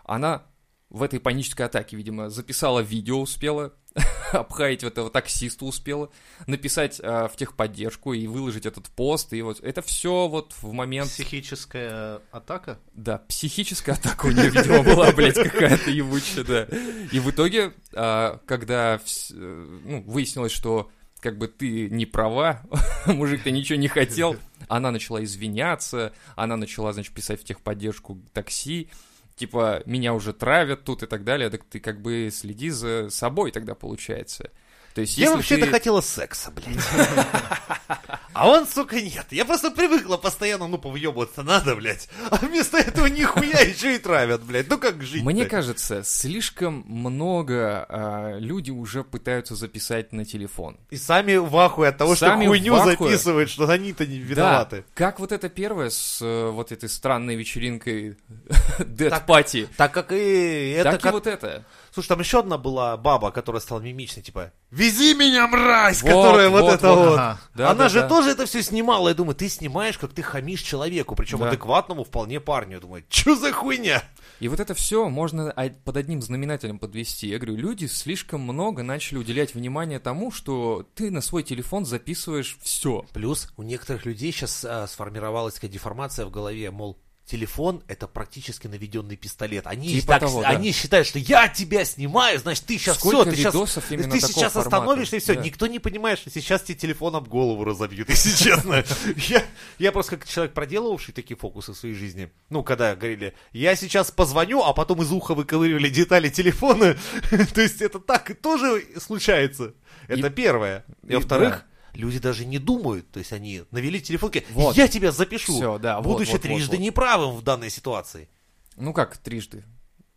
Она 0.04 0.48
в 0.90 1.04
этой 1.04 1.20
панической 1.20 1.66
атаке, 1.66 1.98
видимо, 1.98 2.30
записала 2.30 2.80
видео, 2.80 3.20
успела 3.20 3.74
обхаять 4.32 4.84
этого 4.84 5.10
таксиста, 5.10 5.66
успела 5.66 6.10
написать 6.48 7.00
э, 7.02 7.28
в 7.28 7.36
техподдержку 7.36 8.14
и 8.14 8.28
выложить 8.28 8.66
этот 8.66 8.88
пост. 8.90 9.34
И 9.34 9.42
вот 9.42 9.60
это 9.62 9.82
все 9.82 10.28
вот 10.28 10.54
в 10.62 10.72
момент... 10.72 11.10
Психическая 11.10 12.22
атака? 12.32 12.80
Да, 12.94 13.20
психическая 13.20 13.96
атака 13.96 14.28
у 14.28 14.32
нее, 14.32 14.50
видимо, 14.50 14.84
была, 14.84 15.12
блядь, 15.12 15.36
какая-то 15.36 15.90
ебучая, 15.90 16.44
да. 16.44 16.68
И 17.12 17.20
в 17.20 17.32
итоге, 17.32 17.74
а, 17.94 18.40
когда 18.46 18.96
вс- 18.98 19.34
э, 19.34 19.80
ну, 19.86 20.04
выяснилось, 20.04 20.52
что 20.52 20.92
как 21.20 21.40
бы 21.40 21.48
ты 21.48 21.90
не 21.90 22.06
права, 22.06 22.62
мужик-то 23.08 23.50
ничего 23.50 23.80
не 23.80 23.88
хотел, 23.88 24.36
она 24.68 24.92
начала 24.92 25.24
извиняться, 25.24 26.14
она 26.36 26.56
начала, 26.58 26.94
значит, 26.94 27.14
писать 27.14 27.42
в 27.42 27.44
техподдержку 27.44 28.22
такси, 28.32 28.90
типа, 29.36 29.82
меня 29.86 30.14
уже 30.14 30.34
травят 30.34 30.84
тут 30.84 31.04
и 31.04 31.08
так 31.08 31.24
далее, 31.24 31.50
так 31.50 31.64
ты 31.66 31.80
как 31.80 32.02
бы 32.02 32.30
следи 32.32 32.70
за 32.70 33.10
собой 33.10 33.52
тогда 33.52 33.76
получается. 33.76 34.52
То 34.94 35.02
есть, 35.02 35.18
Я 35.18 35.32
вообще-то 35.32 35.66
ты- 35.66 35.72
хотела 35.72 36.02
секса, 36.02 36.52
блядь. 36.52 36.68
А 38.36 38.50
он, 38.50 38.68
сука, 38.68 39.00
нет. 39.02 39.28
Я 39.32 39.46
просто 39.46 39.72
привыкла 39.72 40.18
постоянно, 40.18 40.68
ну, 40.68 40.78
повъебываться 40.78 41.42
надо, 41.42 41.74
блядь. 41.74 42.10
А 42.30 42.36
вместо 42.36 42.78
этого 42.78 43.06
нихуя 43.06 43.62
еще 43.62 43.96
и 43.96 43.98
травят, 43.98 44.44
блядь. 44.44 44.70
Ну, 44.70 44.78
как 44.78 45.02
жить 45.02 45.24
Мне 45.24 45.46
кажется, 45.46 46.04
слишком 46.04 46.84
много 46.86 47.86
а, 47.88 48.38
люди 48.38 48.72
уже 48.72 49.06
пытаются 49.06 49.56
записать 49.56 50.12
на 50.12 50.26
телефон. 50.26 50.78
И 50.90 50.98
сами 50.98 51.38
в 51.38 51.56
ахуе 51.56 51.88
от 51.90 51.98
того, 51.98 52.14
Сами 52.18 52.42
что 52.44 52.50
хуйню 52.50 52.76
ахуе. 52.76 52.98
записывают, 52.98 53.50
что 53.50 53.70
они-то 53.70 54.06
не 54.06 54.18
виноваты. 54.18 54.78
Да, 54.80 54.84
как 54.94 55.22
вот 55.22 55.32
это 55.32 55.48
первое 55.48 55.90
с 55.90 56.22
э, 56.22 56.50
вот 56.50 56.74
этой 56.74 56.90
странной 56.90 57.36
вечеринкой 57.36 58.18
Dead 58.80 59.10
Так, 59.12 59.26
Party. 59.30 59.70
Так 59.78 59.94
как 59.94 60.12
и 60.12 60.72
это... 60.72 60.92
Так 60.92 61.00
и 61.00 61.04
как- 61.04 61.14
вот 61.14 61.28
это. 61.28 61.64
Слушай, 61.96 62.10
там 62.10 62.20
еще 62.20 62.40
одна 62.40 62.58
была 62.58 62.98
баба, 62.98 63.32
которая 63.32 63.62
стала 63.62 63.80
мимичной, 63.80 64.22
типа 64.22 64.52
«Вези 64.70 65.14
меня, 65.14 65.48
мразь!» 65.48 66.02
Вот, 66.02 66.10
которая 66.10 66.50
вот, 66.50 66.64
вот, 66.64 66.74
это 66.74 66.90
вот. 66.90 67.08
вот. 67.08 67.16
Да, 67.56 67.70
Она 67.70 67.84
да, 67.84 67.90
же 67.90 68.02
да. 68.02 68.10
тоже 68.10 68.25
это 68.32 68.46
все 68.46 68.62
снимала. 68.64 69.10
Я 69.10 69.16
думаю, 69.16 69.36
ты 69.36 69.50
снимаешь, 69.50 69.98
как 69.98 70.14
ты 70.14 70.22
хамишь 70.22 70.62
человеку, 70.62 71.16
причем 71.16 71.40
Да. 71.40 71.48
адекватному 71.50 72.04
вполне 72.04 72.40
парню. 72.40 72.74
Я 72.76 72.80
думаю, 72.80 73.04
что 73.10 73.36
за 73.36 73.52
хуйня? 73.52 74.04
И 74.40 74.48
вот 74.48 74.60
это 74.60 74.74
все 74.74 75.08
можно 75.10 75.52
а- 75.52 75.70
под 75.70 75.98
одним 75.98 76.22
знаменателем 76.22 76.80
подвести. 76.80 77.28
Я 77.28 77.38
говорю, 77.40 77.56
люди 77.58 77.86
слишком 77.86 78.42
много 78.42 78.84
начали 78.84 79.18
уделять 79.18 79.54
внимание 79.56 80.00
тому, 80.00 80.32
что 80.32 80.88
ты 80.96 81.12
на 81.12 81.22
свой 81.22 81.44
телефон 81.44 81.86
записываешь 81.86 82.58
все. 82.62 83.06
Плюс 83.14 83.52
у 83.58 83.64
некоторых 83.64 84.06
людей 84.06 84.32
сейчас 84.32 84.66
сформировалась 84.92 85.56
такая 85.56 85.72
деформация 85.72 86.26
в 86.26 86.32
голове, 86.32 86.72
мол, 86.72 86.98
телефон 87.26 87.84
это 87.88 88.08
практически 88.08 88.68
наведенный 88.68 89.16
пистолет. 89.16 89.66
Они, 89.68 89.90
Типа 90.00 90.14
так- 90.14 90.20
того, 90.22 90.42
да. 90.42 90.50
они 90.50 90.72
считают, 90.72 91.08
что 91.08 91.20
я 91.20 91.48
тебя 91.48 91.84
снимаю, 91.86 92.40
значит 92.40 92.66
ты 92.66 92.78
сейчас 92.78 92.98
Сколько 93.00 93.24
все, 93.24 93.32
ты 93.32 93.38
сейчас, 93.38 93.54
ты 93.54 94.20
сейчас 94.22 94.54
формата? 94.54 94.60
остановишься 94.78 95.16
и 95.18 95.20
все. 95.20 95.36
Да. 95.36 95.42
Никто 95.42 95.68
не 95.68 95.80
понимает, 95.80 96.20
что 96.20 96.30
сейчас 96.30 96.62
тебе 96.62 96.78
телефон 96.78 97.16
об 97.16 97.28
голову 97.28 97.64
разобьют, 97.64 98.10
если 98.10 98.32
честно. 98.44 98.84
Я, 99.28 99.44
я 99.80 99.92
просто 99.92 100.18
как 100.18 100.28
человек, 100.28 100.54
проделывавший 100.54 101.14
такие 101.14 101.36
фокусы 101.36 101.74
в 101.74 101.78
своей 101.78 101.96
жизни, 101.96 102.30
ну, 102.50 102.64
когда 102.64 102.96
говорили, 102.96 103.34
я 103.54 103.76
сейчас 103.76 104.12
позвоню, 104.12 104.64
а 104.64 104.74
потом 104.74 105.02
из 105.02 105.12
уха 105.12 105.34
выковыривали 105.34 105.90
детали 105.90 106.30
телефона, 106.30 106.96
то 107.54 107.62
есть 107.62 107.82
это 107.82 108.00
так 108.00 108.30
и 108.30 108.34
тоже 108.34 108.84
случается. 109.00 109.74
Это 110.08 110.30
первое. 110.30 110.86
И 111.08 111.16
во-вторых, 111.16 111.66
люди 111.96 112.20
даже 112.20 112.46
не 112.46 112.60
думают, 112.60 113.10
то 113.12 113.20
есть 113.20 113.34
они 113.34 113.64
навели 113.72 114.02
телефон, 114.02 114.32
Вот. 114.52 114.76
я 114.76 114.88
тебя 114.88 115.12
запишу, 115.12 115.54
Всё, 115.54 115.78
да, 115.78 115.98
вот, 115.98 116.14
будучи 116.14 116.32
вот, 116.32 116.42
вот, 116.42 116.42
трижды 116.44 116.78
вот. 116.78 116.84
неправым 116.84 117.36
в 117.36 117.42
данной 117.42 117.70
ситуации. 117.70 118.30
Ну 118.76 118.94
как 118.94 119.18
трижды? 119.18 119.64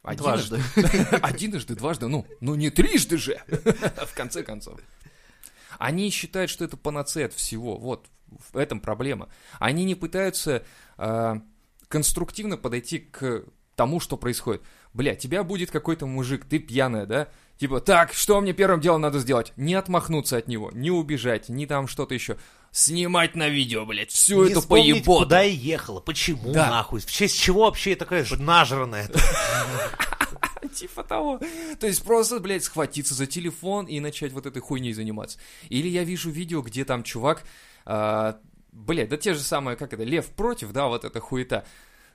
Дважды. 0.03 0.61
Одиножды, 1.23 1.75
дважды, 1.75 2.09
ну, 2.09 2.27
ну 2.41 2.55
не 2.55 2.71
трижды 2.71 3.19
же, 3.19 3.43
в 3.49 4.15
конце 4.15 4.43
концов. 4.43 4.81
Они 5.79 6.11
считают, 6.11 6.51
что 6.51 6.65
это 6.65 6.77
панацея 6.77 7.27
от 7.27 7.35
всего, 7.35 7.77
вот, 7.77 8.07
в 8.27 8.57
этом 8.57 8.81
проблема. 8.81 9.29
Они 9.59 9.85
не 9.85 9.95
пытаются 9.95 10.65
а, 10.97 11.41
конструктивно 11.89 12.57
подойти 12.57 12.99
к 12.99 13.45
тому, 13.75 14.01
что 14.01 14.17
происходит. 14.17 14.63
Бля, 14.93 15.15
тебя 15.15 15.45
будет 15.45 15.71
какой-то 15.71 16.07
мужик, 16.07 16.45
ты 16.45 16.59
пьяная, 16.59 17.07
да? 17.07 17.29
Типа, 17.59 17.81
так, 17.81 18.13
что 18.13 18.41
мне 18.41 18.53
первым 18.53 18.81
делом 18.81 19.01
надо 19.01 19.19
сделать? 19.19 19.53
Не 19.57 19.75
отмахнуться 19.75 20.37
от 20.37 20.47
него, 20.47 20.71
не 20.73 20.91
убежать, 20.93 21.49
не 21.49 21.67
там 21.67 21.89
что-то 21.89 22.15
еще. 22.15 22.37
Снимать 22.71 23.35
на 23.35 23.49
видео, 23.49 23.85
блядь, 23.85 24.11
всю 24.13 24.45
не 24.45 24.51
эту 24.53 24.63
поеботу. 24.63 25.25
куда 25.25 25.41
я 25.41 25.51
ехала, 25.51 26.01
почему 26.01 26.53
Да. 26.53 26.71
нахуй, 26.71 27.01
в 27.01 27.07
честь 27.11 27.37
чего 27.41 27.65
вообще 27.65 27.91
я 27.91 27.97
такая 27.97 28.25
ж 28.25 28.39
нажранная. 28.39 29.11
Типа 30.75 31.03
того. 31.03 31.41
То 31.81 31.87
есть 31.87 32.05
просто, 32.05 32.41
блядь, 32.41 32.65
схватиться 32.65 33.15
за 33.15 33.27
телефон 33.27 33.87
и 33.87 34.01
начать 34.01 34.33
вот 34.33 34.47
этой 34.47 34.61
хуйней 34.61 34.93
заниматься. 34.93 35.39
Или 35.69 35.89
я 35.89 36.05
вижу 36.05 36.31
видео, 36.31 36.63
где 36.63 36.85
там 36.85 37.03
чувак, 37.03 37.43
а, 37.85 38.39
блядь, 38.73 39.09
да 39.09 39.17
те 39.17 39.35
же 39.35 39.41
самые, 39.41 39.77
как 39.77 39.93
это, 39.93 40.05
лев 40.05 40.27
против, 40.27 40.73
да, 40.73 40.87
вот 40.87 41.05
эта 41.05 41.21
хуета. 41.21 41.65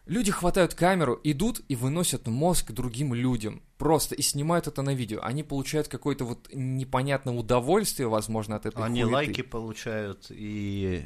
Люди 0.06 0.32
хватают 0.32 0.74
камеру, 0.74 1.20
идут 1.24 1.62
и 1.70 1.76
выносят 1.76 2.28
мозг 2.28 2.72
другим 2.72 3.14
людям. 3.14 3.62
Просто 3.78 4.16
и 4.16 4.22
снимают 4.22 4.68
это 4.68 4.82
на 4.82 4.94
видео. 4.94 5.20
Они 5.24 5.44
получают 5.44 5.88
какое-то 5.88 6.26
вот 6.26 6.50
непонятное 6.54 7.34
удовольствие, 7.34 8.08
возможно, 8.10 8.58
от 8.58 8.66
этой 8.66 8.84
Они 8.84 9.02
хуеты. 9.04 9.14
лайки 9.16 9.42
получают 9.42 10.28
и 10.30 11.06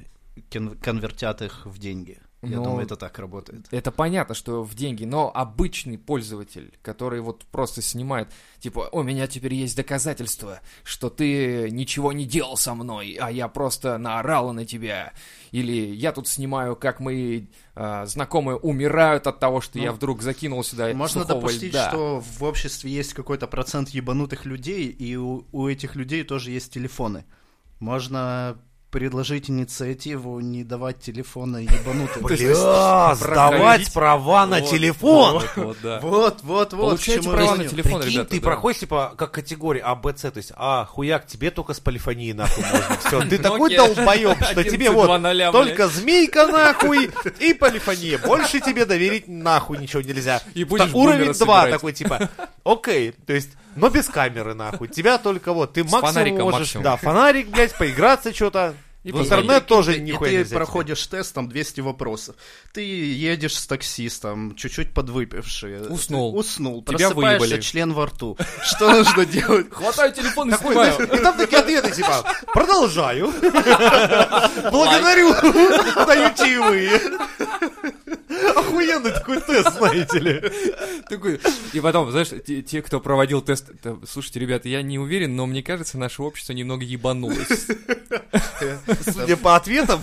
кен- 0.50 0.76
конвертят 0.80 1.42
их 1.44 1.66
в 1.68 1.78
деньги. 1.78 2.18
Я 2.44 2.58
Ну, 2.58 2.66
думаю, 2.66 2.86
это 2.86 2.96
так 2.96 3.18
работает. 3.18 3.66
Это 3.72 3.92
понятно, 3.92 4.36
что 4.36 4.64
в 4.64 4.76
деньги, 4.76 5.06
но 5.06 5.32
обычный 5.34 5.98
пользователь, 5.98 6.72
который 6.84 7.20
вот 7.20 7.46
просто 7.46 7.82
снимает, 7.82 8.32
типа, 8.60 8.90
у 8.92 9.02
меня 9.02 9.26
теперь 9.26 9.56
есть 9.56 9.76
доказательства, 9.76 10.60
что 10.84 11.10
ты 11.10 11.72
ничего 11.72 12.14
не 12.14 12.26
делал 12.26 12.56
со 12.56 12.76
мной, 12.76 13.18
а 13.20 13.32
я 13.32 13.48
просто 13.48 13.98
наорала 13.98 14.52
на 14.52 14.66
тебя. 14.68 15.14
Или 15.52 15.96
я 15.96 16.12
тут 16.12 16.28
снимаю, 16.28 16.76
как 16.76 17.00
мои 17.00 17.48
а, 17.74 18.06
знакомые 18.06 18.58
умирают 18.58 19.26
от 19.26 19.40
того, 19.40 19.60
что 19.60 19.80
я 19.80 19.90
Ну, 19.90 19.96
вдруг 19.96 20.22
закинул 20.22 20.64
сюда 20.64 20.94
Можно 20.94 21.26
допустить, 21.26 21.72
льда. 21.74 21.90
что 21.90 22.20
в 22.22 22.44
обществе 22.44 22.92
есть 22.92 23.16
какой-то 23.16 23.48
процент 23.48 23.90
ебанутых 23.90 24.46
людей, 24.46 24.90
и 24.90 25.16
у, 25.16 25.48
у 25.52 25.68
этих 25.68 25.96
людей 25.96 26.24
тоже 26.24 26.52
есть 26.52 26.72
телефоны. 26.72 27.26
Можно 27.80 28.60
предложить 28.92 29.50
инициативу 29.50 30.40
не 30.40 30.64
давать 30.64 31.00
телефона 31.00 31.58
ебанутым. 31.58 32.24
Бля, 32.24 33.16
сдавать 33.16 33.92
права 33.94 34.46
на 34.46 34.62
телефон. 34.62 35.44
Вот, 35.56 35.78
вот. 36.44 36.74
Вот, 36.74 37.00
чему 37.02 37.32
права 37.32 37.56
на 37.56 37.68
телефон, 37.68 38.02
ребята, 38.04 38.30
ты 38.30 38.42
проходишь, 38.42 38.80
типа, 38.80 39.14
как 39.18 39.32
категория 39.32 39.82
А, 39.82 39.96
Б, 39.96 40.14
С, 40.16 40.22
то 40.22 40.38
есть, 40.38 40.52
а, 40.56 40.86
хуяк, 40.86 41.28
тебе 41.28 41.52
только 41.52 41.74
с 41.74 41.80
полифонией 41.80 42.34
нахуй 42.34 42.64
можно. 42.64 42.98
Все, 43.06 43.22
ты 43.30 43.38
такой 43.38 43.74
Nokia 43.74 43.96
долбоеб, 43.96 44.44
что 44.44 44.64
тебе 44.64 44.90
вот 44.90 45.10
11.00, 45.10 45.52
только 45.52 45.88
змейка 45.90 46.48
нахуй 46.48 47.12
и 47.40 47.54
полифония. 47.54 48.18
Больше 48.18 48.60
тебе 48.60 48.86
доверить 48.86 49.28
нахуй 49.28 49.78
ничего 49.78 50.02
нельзя. 50.02 50.42
И 50.54 50.64
будешь 50.64 50.94
Уровень 50.94 51.20
бумера 51.20 51.34
2 51.34 51.34
собирать. 51.34 51.72
такой, 51.74 51.94
типа, 51.94 52.30
окей, 52.64 53.12
то 53.12 53.34
есть, 53.34 53.50
но 53.78 53.90
без 53.90 54.08
камеры 54.08 54.54
нахуй. 54.54 54.88
Тебя 54.88 55.18
только 55.18 55.54
вот, 55.54 55.74
ты 55.74 55.84
максимум 55.84 56.52
можешь, 56.52 56.74
да, 56.74 56.98
фонарик, 56.98 57.48
блядь, 57.50 57.76
поиграться 57.78 58.34
что-то. 58.34 58.74
И 59.04 59.12
В 59.14 59.22
интернет 59.22 59.68
тоже 59.68 59.94
ты- 59.94 60.02
нихуя 60.02 60.42
И 60.42 60.44
ты 60.44 60.54
проходишь 60.54 61.08
тест, 61.08 61.34
там 61.34 61.48
200 61.48 61.80
вопросов. 61.80 62.36
Ты 62.74 62.82
едешь 62.82 63.56
с 63.58 63.66
таксистом, 63.66 64.54
чуть-чуть 64.56 64.94
подвыпивший. 64.94 65.88
Уснул. 65.88 66.36
Уснул. 66.36 66.84
Тебя 66.84 66.98
Просыпаешься, 67.12 67.40
выебали. 67.40 67.62
член 67.62 67.94
во 67.94 68.08
рту. 68.08 68.38
Что 68.64 68.92
нужно 68.92 69.26
делать? 69.26 69.68
Хватаю 69.72 70.12
телефон 70.12 70.50
и 70.50 70.52
Такой, 70.52 70.72
снимаю. 70.74 71.14
и 71.14 71.18
там 71.24 71.38
такие 71.38 71.60
ответы, 71.60 71.92
типа, 71.92 72.26
продолжаю. 72.54 73.32
Благодарю. 74.72 75.34
Даю 76.06 76.34
чаевые. 76.36 77.02
Охуенный 78.56 79.12
такой 79.12 79.42
тест, 79.42 79.74
знаете 79.74 80.20
ли. 80.20 80.44
Такой, 81.10 81.40
и 81.74 81.80
потом, 81.80 82.12
знаешь, 82.12 82.30
те, 82.46 82.62
те, 82.62 82.82
кто 82.82 83.00
проводил 83.00 83.42
тест, 83.42 83.70
это, 83.70 84.00
слушайте, 84.08 84.40
ребята, 84.40 84.70
я 84.70 84.82
не 84.82 85.00
уверен, 85.00 85.36
но 85.36 85.46
мне 85.46 85.64
кажется, 85.64 85.98
наше 85.98 86.22
общество 86.22 86.54
немного 86.54 86.84
ебанулось. 86.84 87.68
Судя 89.06 89.38
по 89.38 89.56
ответам. 89.56 90.02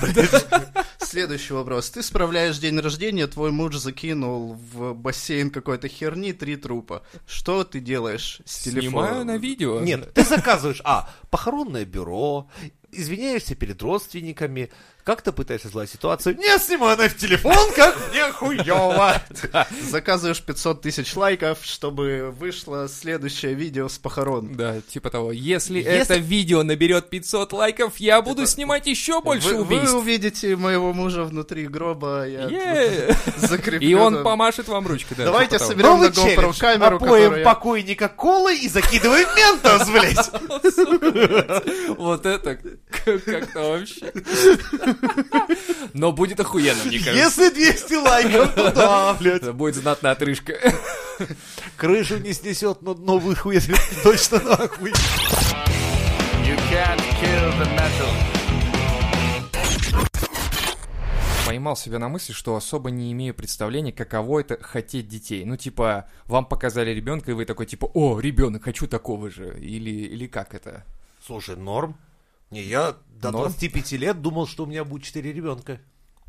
Следующий 0.98 1.52
вопрос. 1.52 1.90
Ты 1.90 2.02
справляешь 2.02 2.58
день 2.58 2.78
рождения, 2.80 3.26
твой 3.26 3.52
муж 3.52 3.76
закинул 3.76 4.54
в 4.54 4.94
бассейн 4.94 5.50
какой-то 5.50 5.86
херни 5.86 6.32
три 6.32 6.56
трупа. 6.56 7.02
Что 7.26 7.62
ты 7.62 7.80
делаешь 7.80 8.40
с 8.44 8.60
телефоном? 8.62 8.90
Снимаю 8.90 9.24
на 9.24 9.36
видео. 9.36 9.80
Нет, 9.80 10.12
ты 10.12 10.24
заказываешь, 10.24 10.80
а, 10.84 11.08
похоронное 11.30 11.84
бюро, 11.84 12.48
извиняешься 12.90 13.54
перед 13.54 13.80
родственниками, 13.82 14.70
как-то 15.04 15.32
пытаешься 15.32 15.68
сгладить 15.68 15.92
ситуацию. 15.92 16.36
Не 16.36 16.58
снимай 16.58 16.96
на 16.96 17.08
телефон, 17.10 17.72
как 17.76 17.94
мне 18.10 18.32
хуёво. 18.32 19.20
Заказываешь 19.90 20.40
500 20.40 20.80
тысяч 20.80 21.14
лайков, 21.14 21.58
чтобы 21.62 22.34
вышло 22.38 22.88
следующее 22.88 23.52
видео 23.52 23.88
с 23.88 23.98
похорон. 23.98 24.56
Да, 24.56 24.80
типа 24.80 25.10
того. 25.10 25.30
Если, 25.30 25.82
это 25.82 26.16
видео 26.16 26.62
наберет 26.62 27.10
500 27.10 27.52
лайков, 27.52 27.98
я 27.98 28.22
буду 28.22 28.46
снимать 28.46 28.86
еще 28.86 29.20
больше 29.20 29.48
вы, 29.48 29.64
вы 29.64 29.76
убийств. 29.76 29.94
увидите 29.94 30.56
моего 30.56 30.94
мужа 30.94 31.24
внутри 31.24 31.66
гроба, 31.66 32.26
я 32.26 32.48
закреплю. 33.36 33.86
И 33.86 33.94
он 33.94 34.22
помашет 34.22 34.68
вам 34.68 34.86
ручкой, 34.86 35.16
да. 35.16 35.24
Давайте 35.26 35.58
типа 35.58 35.64
соберем 35.64 36.00
на 36.00 36.06
GoPro 36.06 36.58
камеру, 36.58 36.96
Опоем 36.96 37.44
покойника 37.44 38.08
колой 38.08 38.58
и 38.58 38.68
закидываем 38.68 39.28
ментос, 39.36 39.88
блядь. 39.90 40.30
Вот 41.98 42.24
это 42.26 42.58
как-то 43.04 43.60
вообще. 43.60 44.12
Но 45.92 46.12
будет 46.12 46.40
охуенно, 46.40 46.82
мне 46.84 46.98
кажется. 46.98 47.42
Если 47.42 47.54
200 47.54 47.94
лайков, 47.94 48.54
то 48.54 48.72
да, 48.72 49.14
блядь. 49.20 49.42
Это 49.42 49.52
будет 49.52 49.76
знатная 49.76 50.12
отрыжка. 50.12 50.54
Крышу 51.76 52.18
не 52.18 52.32
снесет, 52.32 52.82
но 52.82 52.94
новый 52.94 53.36
хуй 53.36 53.60
точно 54.02 54.40
нахуй. 54.40 54.92
Поймал 61.46 61.76
себя 61.76 61.98
на 61.98 62.08
мысли, 62.08 62.32
что 62.32 62.56
особо 62.56 62.90
не 62.90 63.12
имею 63.12 63.34
представления, 63.34 63.92
каково 63.92 64.40
это 64.40 64.60
хотеть 64.62 65.08
детей. 65.08 65.44
Ну, 65.44 65.56
типа, 65.56 66.08
вам 66.26 66.46
показали 66.46 66.90
ребенка, 66.90 67.30
и 67.30 67.34
вы 67.34 67.44
такой, 67.44 67.66
типа, 67.66 67.90
о, 67.92 68.18
ребенок, 68.18 68.64
хочу 68.64 68.86
такого 68.86 69.30
же. 69.30 69.56
Или, 69.60 69.90
или 69.90 70.26
как 70.26 70.54
это? 70.54 70.84
Слушай, 71.24 71.56
норм. 71.56 71.96
Не, 72.54 72.62
я 72.62 72.96
до 73.20 73.32
Норм? 73.32 73.50
25 73.50 73.92
лет 73.92 74.22
думал, 74.22 74.46
что 74.46 74.62
у 74.62 74.66
меня 74.66 74.84
будет 74.84 75.02
4 75.02 75.32
ребенка. 75.32 75.80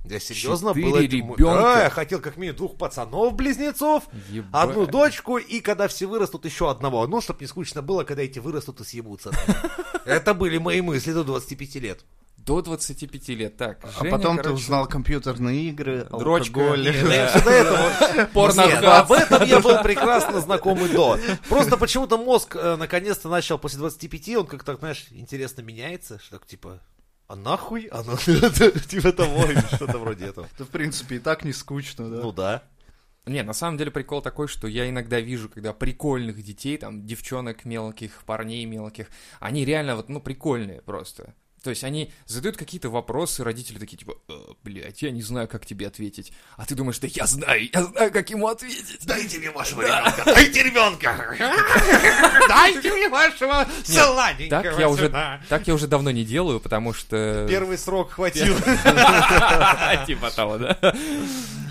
Я 0.05 0.19
серьезно 0.19 0.73
был 0.73 0.95
этим- 0.95 1.33
ребенка? 1.35 1.43
Да, 1.43 1.83
я 1.83 1.89
хотел 1.91 2.19
как 2.19 2.37
минимум 2.37 2.57
двух 2.57 2.77
пацанов-близнецов, 2.77 4.03
Ебать. 4.29 4.49
одну 4.51 4.85
дочку, 4.87 5.37
и 5.37 5.59
когда 5.61 5.87
все 5.87 6.07
вырастут, 6.07 6.45
еще 6.45 6.69
одного. 6.69 7.05
Ну, 7.07 7.21
чтобы 7.21 7.41
не 7.41 7.47
скучно 7.47 7.81
было, 7.83 8.03
когда 8.03 8.23
эти 8.23 8.39
вырастут 8.39 8.81
и 8.81 8.83
съебутся. 8.83 9.31
Это 10.05 10.33
были 10.33 10.57
мои 10.57 10.81
мысли 10.81 11.11
до 11.11 11.23
25 11.23 11.75
лет. 11.75 12.05
До 12.45 12.61
25 12.61 13.27
лет. 13.29 13.57
Так, 13.57 13.79
А 13.83 13.89
Женя, 13.99 14.11
потом 14.11 14.37
ты 14.37 14.43
короче, 14.43 14.61
узнал 14.61 14.87
компьютерные 14.87 15.63
игры, 15.69 16.05
Дрочка. 16.11 16.59
алкоголь. 16.59 16.95
Ну. 18.15 18.27
Порно 18.33 18.63
об 18.99 19.11
этом 19.11 19.43
я 19.43 19.59
был 19.59 19.81
прекрасно 19.81 20.39
знакомый 20.41 20.89
до. 20.89 21.17
Просто 21.49 21.77
почему-то 21.77 22.17
мозг 22.17 22.55
э, 22.55 22.75
наконец-то 22.75 23.29
начал 23.29 23.57
после 23.57 23.79
25, 23.79 24.35
он 24.37 24.45
как-то, 24.45 24.75
знаешь, 24.75 25.07
интересно 25.11 25.61
меняется, 25.61 26.19
что 26.19 26.37
так 26.37 26.47
типа, 26.47 26.81
а 27.27 27.35
нахуй? 27.35 27.87
А 27.91 28.03
ну, 28.03 28.15
типа 28.17 29.11
того, 29.11 29.45
или 29.45 29.59
что-то 29.75 29.97
вроде 29.97 30.25
этого. 30.25 30.47
Это, 30.53 30.65
в 30.65 30.69
принципе, 30.69 31.15
и 31.15 31.19
так 31.19 31.43
не 31.43 31.53
скучно, 31.53 32.09
да? 32.09 32.21
Ну 32.21 32.31
да. 32.31 32.63
Не, 33.25 33.41
на 33.41 33.53
самом 33.53 33.77
деле 33.79 33.89
прикол 33.89 34.21
такой, 34.21 34.47
что 34.47 34.67
я 34.67 34.87
иногда 34.87 35.19
вижу, 35.19 35.49
когда 35.49 35.73
прикольных 35.73 36.43
детей, 36.43 36.77
там, 36.77 37.07
девчонок 37.07 37.65
мелких, 37.65 38.21
парней 38.25 38.65
мелких, 38.65 39.07
они 39.39 39.65
реально 39.65 39.95
вот, 39.95 40.09
ну, 40.09 40.21
прикольные 40.21 40.81
просто. 40.83 41.33
То 41.65 41.71
есть 41.71 41.83
они 41.83 42.11
задают 42.27 42.57
какие-то 42.57 42.91
вопросы, 42.91 43.43
родители 43.43 43.79
такие, 43.79 43.97
типа, 43.97 44.13
«Э, 44.29 44.33
блядь, 44.61 45.01
я 45.01 45.09
не 45.09 45.23
знаю, 45.23 45.47
как 45.47 45.65
тебе 45.65 45.87
ответить. 45.87 46.31
А 46.57 46.65
ты 46.67 46.75
думаешь, 46.75 46.99
да 46.99 47.07
я 47.07 47.25
знаю, 47.25 47.67
я 47.73 47.83
знаю, 47.85 48.11
как 48.11 48.29
ему 48.29 48.47
ответить. 48.49 49.03
Дайте 49.03 49.39
мне 49.39 49.49
вашего 49.49 49.81
ребенка! 49.81 50.21
Дайте 50.25 50.61
ребенка! 50.61 51.35
Дайте 52.47 52.93
мне 52.93 53.09
вашего 53.09 53.67
сладенького 53.83 54.61
Так 54.61 54.77
я 54.77 54.89
уже, 54.89 55.09
так 55.49 55.65
я 55.65 55.73
уже 55.73 55.87
давно 55.87 56.11
не 56.11 56.23
делаю, 56.23 56.59
потому 56.59 56.93
что... 56.93 57.47
Первый 57.49 57.79
срок 57.79 58.11
хватил. 58.11 58.55
Типа 60.05 60.29
того, 60.35 60.59
да. 60.59 60.77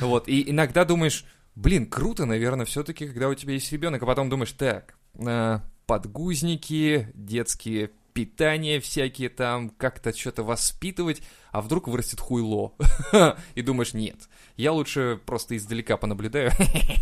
Вот, 0.01 0.27
и 0.27 0.51
иногда 0.51 0.85
думаешь, 0.85 1.25
блин, 1.55 1.87
круто, 1.87 2.25
наверное, 2.25 2.67
все-таки, 2.67 3.07
когда 3.07 3.29
у 3.29 3.35
тебя 3.35 3.53
есть 3.53 3.71
ребенок, 3.71 4.03
а 4.03 4.07
потом 4.07 4.29
думаешь, 4.29 4.51
так, 4.59 4.97
э, 5.25 5.61
подгузники, 5.87 7.13
детские 7.15 7.93
питания 8.14 8.80
всякие 8.80 9.28
там, 9.28 9.68
как-то 9.68 10.16
что-то 10.16 10.44
воспитывать, 10.44 11.21
а 11.54 11.61
вдруг 11.61 11.87
вырастет 11.87 12.18
хуйло. 12.18 12.73
И 13.54 13.62
думаешь, 13.62 13.94
нет, 13.94 14.16
я 14.56 14.73
лучше 14.73 15.20
просто 15.25 15.56
издалека 15.56 15.96
понаблюдаю. 15.96 16.50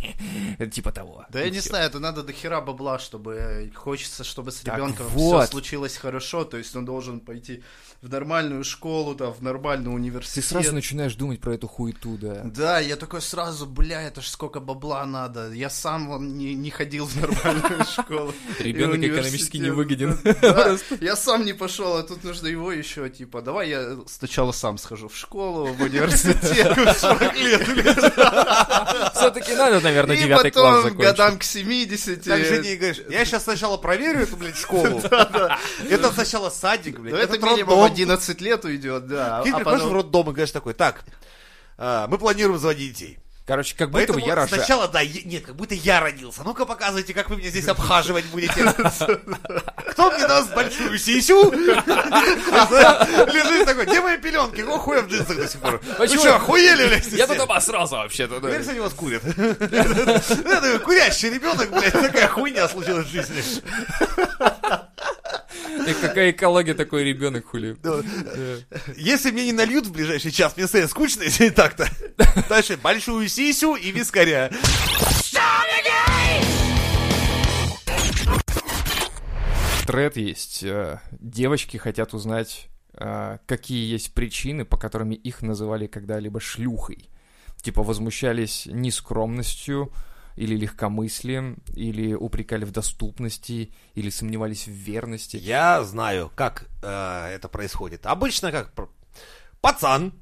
Типа 0.72 0.92
того. 0.92 1.24
Да 1.30 1.40
я 1.40 1.48
не 1.48 1.60
знаю, 1.60 1.86
это 1.86 1.98
надо 2.00 2.22
до 2.22 2.34
хера 2.34 2.60
бабла, 2.60 2.98
чтобы 2.98 3.34
э, 3.34 3.70
хочется, 3.70 4.24
чтобы 4.24 4.52
с 4.52 4.62
ребенком 4.62 5.06
все 5.08 5.46
случилось 5.46 5.96
хорошо, 5.96 6.44
то 6.44 6.58
есть 6.58 6.76
он 6.76 6.84
должен 6.84 7.20
пойти 7.20 7.62
в 8.02 8.10
нормальную 8.10 8.64
школу, 8.64 9.14
там, 9.14 9.32
в 9.32 9.40
нормальный 9.42 9.84
Ты 9.84 9.90
университет. 9.90 10.44
сразу 10.44 10.74
начинаешь 10.74 11.14
думать 11.14 11.40
про 11.40 11.54
эту 11.54 11.68
хуету, 11.68 12.18
да. 12.20 12.42
Да, 12.44 12.78
я 12.80 12.96
такой 12.96 13.22
сразу, 13.22 13.64
бля, 13.64 14.02
это 14.02 14.20
ж 14.20 14.26
сколько 14.26 14.58
бабла 14.60 15.06
надо. 15.06 15.52
Я 15.52 15.70
сам 15.70 16.08
вон 16.08 16.36
не, 16.36 16.54
не 16.54 16.70
ходил 16.70 17.06
в 17.06 17.16
нормальную 17.16 17.84
школу. 17.90 18.34
Ребенок 18.58 18.98
экономически 18.98 19.58
не 19.58 19.70
выгоден. 19.70 20.18
Да, 20.42 20.76
я 21.00 21.16
сам 21.16 21.44
не 21.44 21.52
пошел, 21.52 21.96
а 21.96 22.02
тут 22.02 22.24
нужно 22.24 22.48
его 22.48 22.72
еще, 22.72 23.08
типа, 23.08 23.40
давай 23.40 23.70
я 23.70 23.98
сначала 24.06 24.41
сам 24.50 24.78
схожу 24.78 25.06
в 25.08 25.16
школу, 25.16 25.66
в 25.66 25.80
университет. 25.80 26.76
Все-таки 29.14 29.54
надо, 29.54 29.80
наверное, 29.80 30.16
И 30.16 30.18
девятый 30.18 30.50
класс 30.50 30.64
потом 30.64 30.82
закончить. 30.82 31.10
годам 31.10 31.38
к 31.38 31.44
70. 31.44 32.24
Так 32.24 32.44
же 32.44 32.58
не 32.58 32.74
говоришь, 32.74 33.02
я 33.08 33.24
сейчас 33.24 33.44
сначала 33.44 33.76
проверю 33.76 34.22
эту, 34.22 34.36
блядь, 34.36 34.56
школу. 34.56 35.00
Это 35.88 36.12
сначала 36.12 36.50
садик, 36.50 36.98
блядь, 36.98 37.14
Ну, 37.14 37.18
это 37.20 37.38
минимум 37.38 37.68
роддом. 37.68 37.84
11 37.84 38.40
лет 38.40 38.64
уйдет, 38.64 39.06
да. 39.06 39.42
Ты 39.42 39.50
а 39.50 39.56
приходишь 39.58 39.84
в 39.84 39.92
роддом 39.92 40.30
и 40.30 40.32
говоришь 40.32 40.50
такой, 40.50 40.74
так, 40.74 41.04
а, 41.78 42.06
мы 42.08 42.18
планируем 42.18 42.58
заводить 42.58 42.94
детей. 42.94 43.18
Короче, 43.44 43.74
как 43.76 43.90
будто 43.90 44.06
бы 44.06 44.12
Поэтому 44.12 44.26
я 44.26 44.34
рожаю. 44.36 44.62
сначала, 44.62 44.86
да, 44.86 45.00
е- 45.00 45.22
нет, 45.24 45.44
как 45.44 45.56
будто 45.56 45.74
я 45.74 45.98
родился. 45.98 46.42
Ну-ка 46.44 46.64
показывайте, 46.64 47.12
как 47.12 47.28
вы 47.28 47.36
меня 47.36 47.50
здесь 47.50 47.66
обхаживать 47.66 48.24
будете. 48.26 48.72
Кто 49.90 50.12
мне 50.12 50.28
даст 50.28 50.54
большую 50.54 50.96
сисю? 50.96 51.50
Лежит 51.50 51.84
такой, 53.66 53.86
где 53.86 54.00
мои 54.00 54.16
пеленки? 54.16 54.60
О, 54.60 54.78
хуя 54.78 55.02
в 55.02 55.08
джинсах 55.08 55.36
до 55.36 55.48
сих 55.48 55.60
пор. 55.60 55.80
Почему? 55.98 56.20
что, 56.20 56.36
охуели, 56.36 56.86
блядь? 56.86 57.06
Я 57.08 57.26
тут 57.26 57.40
обосрался 57.40 57.96
вообще-то. 57.96 58.36
Теперь, 58.36 58.60
кстати, 58.60 58.78
вас 58.78 58.92
курят. 58.94 59.22
Курящий 60.84 61.30
ребенок, 61.30 61.68
блядь, 61.70 61.92
такая 61.92 62.28
хуйня 62.28 62.68
случилась 62.68 63.06
в 63.06 63.10
жизни. 63.10 63.42
И 65.92 65.94
какая 66.00 66.30
экология 66.30 66.74
такой 66.74 67.04
ребенок 67.04 67.46
хули. 67.46 67.76
Если 68.96 69.30
мне 69.30 69.46
не 69.46 69.52
нальют 69.52 69.86
в 69.86 69.92
ближайший 69.92 70.30
час, 70.30 70.56
мне 70.56 70.66
станет 70.66 70.90
скучно, 70.90 71.22
если 71.24 71.50
так-то. 71.50 71.86
Дальше 72.48 72.78
большую 72.78 73.28
сисю 73.28 73.74
и 73.76 73.90
вискаря. 73.92 74.50
Тред 79.86 80.16
есть. 80.16 80.62
э, 80.62 81.00
Девочки 81.10 81.76
хотят 81.76 82.14
узнать, 82.14 82.68
э, 82.94 83.38
какие 83.46 83.90
есть 83.92 84.14
причины, 84.14 84.64
по 84.64 84.76
которым 84.78 85.10
их 85.10 85.42
называли 85.42 85.86
когда-либо 85.86 86.40
шлюхой. 86.40 87.10
Типа 87.60 87.82
возмущались 87.82 88.66
нескромностью, 88.66 89.92
или 90.36 90.56
легкомыслием, 90.56 91.58
или 91.74 92.14
упрекали 92.14 92.64
в 92.64 92.70
доступности, 92.70 93.72
или 93.94 94.10
сомневались 94.10 94.66
в 94.66 94.70
верности. 94.70 95.36
Я 95.36 95.82
знаю, 95.84 96.30
как 96.34 96.68
э, 96.82 97.34
это 97.34 97.48
происходит. 97.48 98.06
Обычно 98.06 98.50
как 98.52 98.72
пацан, 99.60 100.12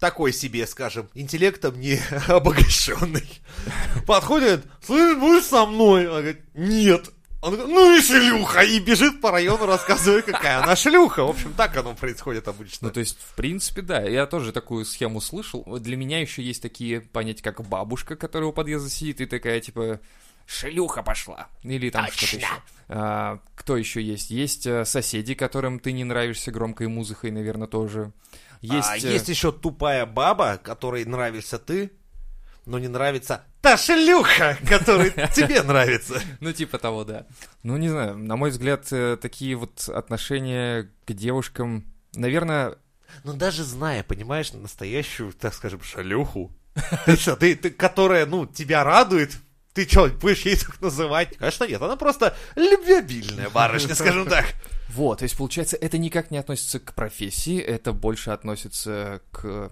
такой 0.00 0.32
себе, 0.32 0.66
скажем, 0.66 1.08
интеллектом 1.14 1.78
не 1.78 2.00
обогащенный, 2.28 3.28
подходит, 4.06 4.66
слышь, 4.82 5.18
будешь 5.18 5.44
со 5.44 5.66
мной? 5.66 6.06
Он 6.06 6.22
говорит, 6.22 6.42
нет. 6.54 7.10
Он 7.42 7.54
говорит, 7.54 7.74
ну 7.74 7.96
и 7.96 8.02
шлюха, 8.02 8.60
и 8.60 8.78
бежит 8.80 9.20
по 9.22 9.30
району, 9.30 9.64
рассказывая, 9.64 10.20
какая 10.20 10.62
она 10.62 10.76
шлюха. 10.76 11.24
В 11.24 11.30
общем, 11.30 11.54
так 11.54 11.74
оно 11.76 11.94
происходит 11.94 12.48
обычно. 12.48 12.88
Ну, 12.88 12.92
то 12.92 13.00
есть, 13.00 13.18
в 13.18 13.34
принципе, 13.34 13.80
да, 13.80 14.02
я 14.02 14.26
тоже 14.26 14.52
такую 14.52 14.84
схему 14.84 15.22
слышал. 15.22 15.64
Для 15.78 15.96
меня 15.96 16.20
еще 16.20 16.42
есть 16.42 16.60
такие 16.60 17.00
понятия, 17.00 17.42
как 17.42 17.66
бабушка, 17.66 18.14
которая 18.14 18.50
у 18.50 18.52
подъезда 18.52 18.90
сидит 18.90 19.22
и 19.22 19.26
такая, 19.26 19.60
типа, 19.60 20.00
шлюха 20.46 21.02
пошла. 21.02 21.48
Или 21.62 21.88
там 21.88 22.08
что-то 22.08 22.36
еще. 22.36 22.46
А, 22.88 23.40
кто 23.54 23.78
еще 23.78 24.02
есть? 24.02 24.30
Есть 24.30 24.66
э, 24.66 24.84
соседи, 24.84 25.34
которым 25.34 25.78
ты 25.78 25.92
не 25.92 26.04
нравишься 26.04 26.50
громкой 26.50 26.88
музыкой, 26.88 27.30
наверное, 27.30 27.68
тоже. 27.68 28.12
Есть, 28.60 28.88
а 28.88 28.96
э, 28.98 29.00
есть 29.00 29.28
еще 29.30 29.50
тупая 29.50 30.04
баба, 30.04 30.58
которой 30.62 31.06
нравишься 31.06 31.58
ты, 31.58 31.92
но 32.66 32.78
не 32.78 32.88
нравится 32.88 33.44
та 33.60 33.76
шлюха, 33.76 34.56
которой 34.66 35.10
тебе 35.34 35.62
нравится. 35.62 36.20
Ну, 36.40 36.52
типа 36.52 36.78
того, 36.78 37.04
да. 37.04 37.26
Ну, 37.62 37.76
не 37.76 37.88
знаю, 37.88 38.16
на 38.16 38.36
мой 38.36 38.50
взгляд, 38.50 38.86
э, 38.90 39.16
такие 39.20 39.56
вот 39.56 39.88
отношения 39.88 40.90
к 41.06 41.12
девушкам, 41.12 41.84
наверное, 42.14 42.76
Ну, 43.24 43.34
даже 43.34 43.64
зная, 43.64 44.02
понимаешь, 44.02 44.52
настоящую, 44.52 45.32
так 45.32 45.54
скажем, 45.54 45.82
шлюху, 45.82 46.52
ты 47.06 47.16
что, 47.16 47.36
ты, 47.36 47.54
ты, 47.54 47.70
которая, 47.70 48.26
ну, 48.26 48.46
тебя 48.46 48.84
радует, 48.84 49.36
ты 49.74 49.86
что, 49.86 50.08
будешь 50.08 50.42
ей 50.42 50.56
так 50.56 50.80
называть? 50.80 51.36
Конечно, 51.36 51.64
нет, 51.64 51.82
она 51.82 51.96
просто 51.96 52.36
любвеобильная 52.56 53.50
барышня, 53.54 53.94
скажем 53.94 54.26
так. 54.26 54.46
Вот, 54.88 55.18
то 55.18 55.24
есть, 55.24 55.36
получается, 55.36 55.76
это 55.76 55.98
никак 55.98 56.30
не 56.32 56.38
относится 56.38 56.80
к 56.80 56.94
профессии, 56.94 57.60
это 57.60 57.92
больше 57.92 58.30
относится 58.30 59.22
к 59.30 59.70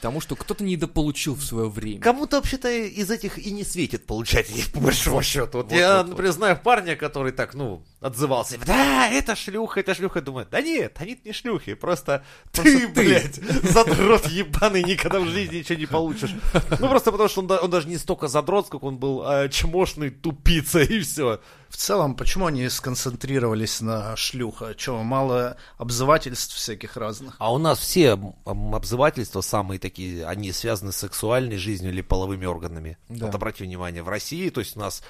тому, 0.00 0.20
что 0.20 0.36
кто-то 0.36 0.64
недополучил 0.64 1.34
в 1.34 1.44
свое 1.44 1.68
время. 1.68 2.00
Кому-то 2.00 2.36
вообще-то 2.36 2.70
из 2.70 3.10
этих 3.10 3.38
и 3.38 3.50
не 3.50 3.62
светит 3.62 4.06
получать 4.06 4.50
их, 4.50 4.72
по 4.72 4.80
большому 4.80 5.22
счету. 5.22 5.58
Вот 5.58 5.66
вот, 5.70 5.78
я, 5.78 5.98
вот, 5.98 6.08
например, 6.08 6.32
знаю 6.32 6.60
парня, 6.62 6.96
который 6.96 7.32
так, 7.32 7.54
ну, 7.54 7.82
отзывался. 8.00 8.58
Да, 8.66 9.08
это 9.08 9.34
шлюха, 9.34 9.80
это 9.80 9.94
шлюха. 9.94 10.20
Думаю, 10.20 10.46
да 10.50 10.60
нет, 10.60 10.96
они 10.98 11.18
не 11.24 11.32
шлюхи, 11.32 11.74
просто, 11.74 12.24
ты, 12.52 12.88
блядь, 12.88 13.36
задрот 13.36 14.26
ебаный, 14.28 14.82
никогда 14.82 15.20
в 15.20 15.28
жизни 15.28 15.56
ничего 15.58 15.78
не 15.78 15.86
получишь. 15.86 16.34
Ну, 16.78 16.88
просто 16.88 17.12
потому, 17.12 17.28
что 17.28 17.40
он, 17.42 17.50
он 17.50 17.70
даже 17.70 17.88
не 17.88 17.98
столько 17.98 18.28
задрот, 18.28 18.66
сколько 18.66 18.84
он 18.84 18.98
был 18.98 19.22
а, 19.24 19.48
чмошный 19.48 20.10
тупица, 20.10 20.80
и 20.80 21.00
все. 21.00 21.40
В 21.68 21.76
целом, 21.76 22.14
почему 22.14 22.46
они 22.46 22.68
сконцентрировались 22.68 23.80
на 23.80 24.16
шлюха? 24.16 24.74
Че, 24.74 25.02
мало 25.02 25.56
обзывательств 25.78 26.54
всяких 26.54 26.96
разных? 26.96 27.36
А 27.38 27.52
у 27.52 27.58
нас 27.58 27.78
все 27.78 28.18
обзывательства 28.44 29.40
самые 29.40 29.78
такие, 29.78 30.26
они 30.26 30.52
связаны 30.52 30.92
с 30.92 30.96
сексуальной 30.96 31.56
жизнью 31.56 31.92
или 31.92 32.02
половыми 32.02 32.46
органами. 32.46 32.98
Да. 33.08 33.26
Вот 33.26 33.34
обратите 33.34 33.64
внимание, 33.64 34.02
в 34.02 34.08
России, 34.08 34.48
то 34.50 34.60
есть 34.60 34.76
у 34.76 34.80
нас 34.80 35.02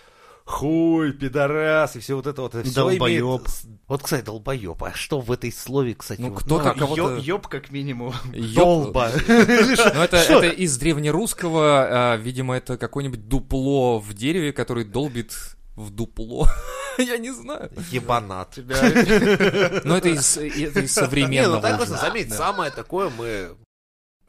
хуй, 0.46 1.12
пидорас 1.12 1.96
и 1.96 1.98
все 1.98 2.14
вот 2.14 2.26
это 2.26 2.40
вот. 2.40 2.54
это 2.54 2.68
всё 2.68 2.88
Долбоёб. 2.88 3.40
имеет 3.40 3.80
Вот, 3.88 4.02
кстати, 4.02 4.24
долбоеб. 4.24 4.82
А 4.82 4.92
что 4.94 5.20
в 5.20 5.30
этой 5.32 5.52
слове, 5.52 5.94
кстати? 5.94 6.20
Ну, 6.20 6.30
вот, 6.30 6.44
кто-то 6.44 6.72
ну, 6.72 6.78
кого-то- 6.78 7.16
ёб 7.16 7.48
как 7.48 7.70
минимум. 7.70 8.14
Долба. 8.54 9.10
Ну, 9.26 9.34
это, 9.34 10.16
это 10.16 10.46
из 10.46 10.78
древнерусского, 10.78 12.12
а, 12.12 12.16
видимо, 12.16 12.56
это 12.56 12.78
какое-нибудь 12.78 13.28
дупло 13.28 13.98
в 13.98 14.14
дереве, 14.14 14.52
который 14.52 14.84
долбит 14.84 15.55
в 15.76 15.90
дупло. 15.90 16.48
Я 16.98 17.18
не 17.18 17.30
знаю. 17.30 17.70
Ебанат. 17.90 18.56
Но 18.56 19.96
это 19.98 20.08
из, 20.08 20.36
это 20.36 20.80
из 20.80 20.96
Не, 20.96 21.00
ну 21.02 21.06
современного. 21.06 21.60
так 21.62 21.76
уже. 21.78 21.86
просто 21.86 21.96
заметь, 22.06 22.32
самое 22.32 22.70
такое 22.70 23.10
мы, 23.10 23.54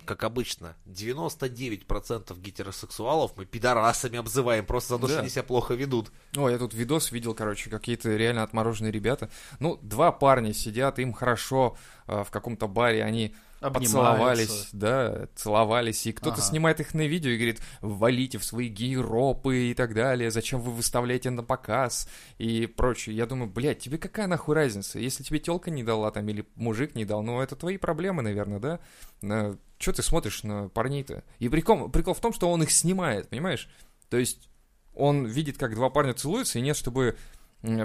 как 0.05 0.23
обычно, 0.23 0.75
99% 0.85 2.37
гетеросексуалов 2.39 3.31
мы 3.37 3.45
пидорасами 3.45 4.17
обзываем 4.19 4.65
просто 4.65 4.95
за 4.95 4.99
то, 5.01 5.07
что 5.07 5.15
Да. 5.17 5.21
они 5.21 5.29
себя 5.29 5.43
плохо 5.43 5.73
ведут. 5.73 6.11
О, 6.35 6.49
я 6.49 6.57
тут 6.57 6.73
видос 6.73 7.11
видел, 7.11 7.33
короче, 7.33 7.69
какие-то 7.69 8.09
реально 8.15 8.43
отмороженные 8.43 8.91
ребята. 8.91 9.29
Ну, 9.59 9.79
два 9.81 10.11
парня 10.11 10.53
сидят, 10.53 10.99
им 10.99 11.13
хорошо 11.13 11.77
э, 12.07 12.23
в 12.23 12.31
каком-то 12.31 12.67
баре, 12.67 13.03
они 13.03 13.35
поцеловались, 13.59 14.69
да, 14.71 15.27
целовались, 15.35 16.05
и 16.05 16.11
кто-то 16.11 16.37
Ага. 16.37 16.43
снимает 16.43 16.79
их 16.79 16.93
на 16.93 17.07
видео 17.07 17.31
и 17.31 17.37
говорит, 17.37 17.61
валите 17.81 18.37
в 18.37 18.43
свои 18.45 18.67
гейропы 18.67 19.71
и 19.71 19.73
так 19.73 19.93
далее, 19.93 20.31
зачем 20.31 20.61
вы 20.61 20.71
выставляете 20.71 21.29
на 21.29 21.43
показ 21.43 22.07
и 22.37 22.67
прочее. 22.67 23.15
Я 23.15 23.25
думаю, 23.25 23.49
блядь, 23.49 23.79
тебе 23.79 23.97
какая 23.97 24.27
нахуй 24.27 24.55
разница? 24.55 24.99
Если 24.99 25.23
тебе 25.23 25.39
телка 25.39 25.71
не 25.71 25.83
дала 25.83 26.11
там 26.11 26.27
или 26.29 26.45
мужик 26.55 26.95
не 26.95 27.05
дал, 27.05 27.23
ну 27.23 27.41
это 27.41 27.55
твои 27.55 27.77
проблемы, 27.77 28.21
наверное, 28.21 28.59
да? 28.59 29.57
Че 29.77 29.93
ты 29.93 30.01
смотришь 30.01 30.43
на 30.43 30.69
парней-то? 30.69 31.23
И 31.39 31.49
прикол, 31.49 31.89
прикол 31.89 32.13
в 32.13 32.19
том, 32.19 32.33
что 32.33 32.49
он 32.51 32.63
их 32.63 32.71
снимает, 32.71 33.29
понимаешь? 33.29 33.69
То 34.09 34.17
есть 34.17 34.49
он 34.95 35.25
видит, 35.25 35.57
как 35.57 35.75
два 35.75 35.89
парня 35.89 36.13
целуются, 36.13 36.57
и 36.57 36.61
нет, 36.61 36.75
чтобы 36.75 37.17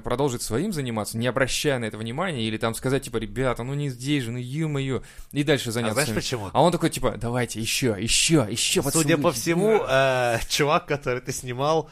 продолжить 0.04 0.42
своим 0.42 0.72
заниматься, 0.72 1.16
не 1.18 1.26
обращая 1.26 1.78
на 1.78 1.86
это 1.86 1.96
внимания, 1.98 2.42
или 2.44 2.56
там 2.58 2.74
сказать, 2.74 3.04
типа, 3.04 3.16
ребята, 3.16 3.62
ну 3.64 3.74
не 3.74 3.88
здесь 3.88 4.24
же, 4.24 4.30
ну 4.30 4.38
ё-моё, 4.38 5.02
и 5.32 5.42
дальше 5.44 5.70
А 5.70 5.72
заняться. 5.72 5.94
знаешь 5.94 6.08
своим. 6.08 6.20
почему? 6.20 6.50
А 6.52 6.62
он 6.62 6.72
такой, 6.72 6.90
типа, 6.90 7.16
давайте, 7.18 7.60
еще, 7.60 7.96
еще, 7.98 8.46
еще 8.50 8.82
Судя 8.82 9.16
по 9.16 9.30
поцелуйте». 9.30 9.40
всему, 9.40 9.80
э, 9.88 10.38
чувак, 10.48 10.86
который 10.86 11.20
ты 11.22 11.32
снимал, 11.32 11.88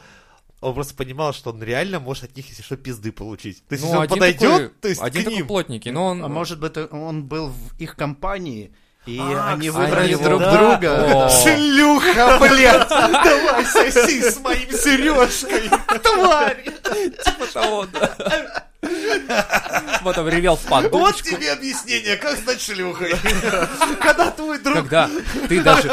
он 0.61 0.75
просто 0.75 0.93
понимал, 0.93 1.33
что 1.33 1.49
он 1.49 1.61
реально 1.63 1.99
может 1.99 2.25
от 2.25 2.35
них, 2.37 2.47
если 2.49 2.61
что, 2.61 2.77
пизды 2.77 3.11
получить. 3.11 3.63
То 3.67 3.73
есть, 3.73 3.83
Ну, 3.83 3.87
если 3.89 3.97
он 3.97 4.03
один 4.03 4.15
подойдет, 4.17 4.41
такой, 4.41 4.69
то 4.81 4.87
есть 4.87 5.01
один 5.01 5.21
к 5.21 5.25
такой 5.25 5.37
ним. 5.37 5.47
плотненький, 5.47 5.91
но 5.91 6.05
он... 6.05 6.23
А 6.23 6.27
может 6.27 6.59
быть, 6.59 6.77
он 6.91 7.25
был 7.25 7.47
в 7.47 7.79
их 7.79 7.95
компании, 7.95 8.71
и 9.05 9.19
А, 9.19 9.53
они 9.53 9.69
выбрали 9.71 10.13
они 10.13 10.23
друг 10.23 10.39
да. 10.41 10.51
друга. 10.57 11.25
О. 11.25 11.29
Шлюха, 11.29 12.37
блядь! 12.41 12.87
Давай 12.89 13.65
соси 13.65 14.21
с 14.29 14.39
моим 14.39 14.71
сережкой, 14.71 15.69
тварь! 16.03 16.63
типа 17.23 17.45
того, 17.51 17.87
да. 17.91 18.65
Потом 20.03 20.27
ревел 20.27 20.55
в 20.55 20.63
Вот 20.69 20.91
подушку. 20.91 21.29
тебе 21.29 21.51
объяснение, 21.51 22.17
как 22.17 22.35
стать 22.37 22.61
шлюхой. 22.61 23.15
Когда 24.01 24.31
твой 24.31 24.57
друг 24.59 24.77
Когда 24.77 25.09
ты 25.47 25.61
даже, 25.63 25.87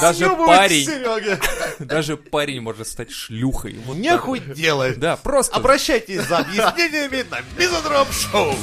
даже 0.00 0.30
парень, 0.30 1.38
даже 1.78 2.16
парень 2.16 2.60
может 2.62 2.88
стать 2.88 3.10
шлюхой. 3.12 3.78
Вот. 3.84 3.96
Нехуй 3.96 4.40
делать. 4.40 4.98
Да, 4.98 5.16
просто. 5.16 5.56
Обращайтесь 5.56 6.22
за 6.22 6.38
объяснениями 6.38 7.24
на 7.30 7.38
Мизодроп 7.58 8.08
Шоу. 8.12 8.54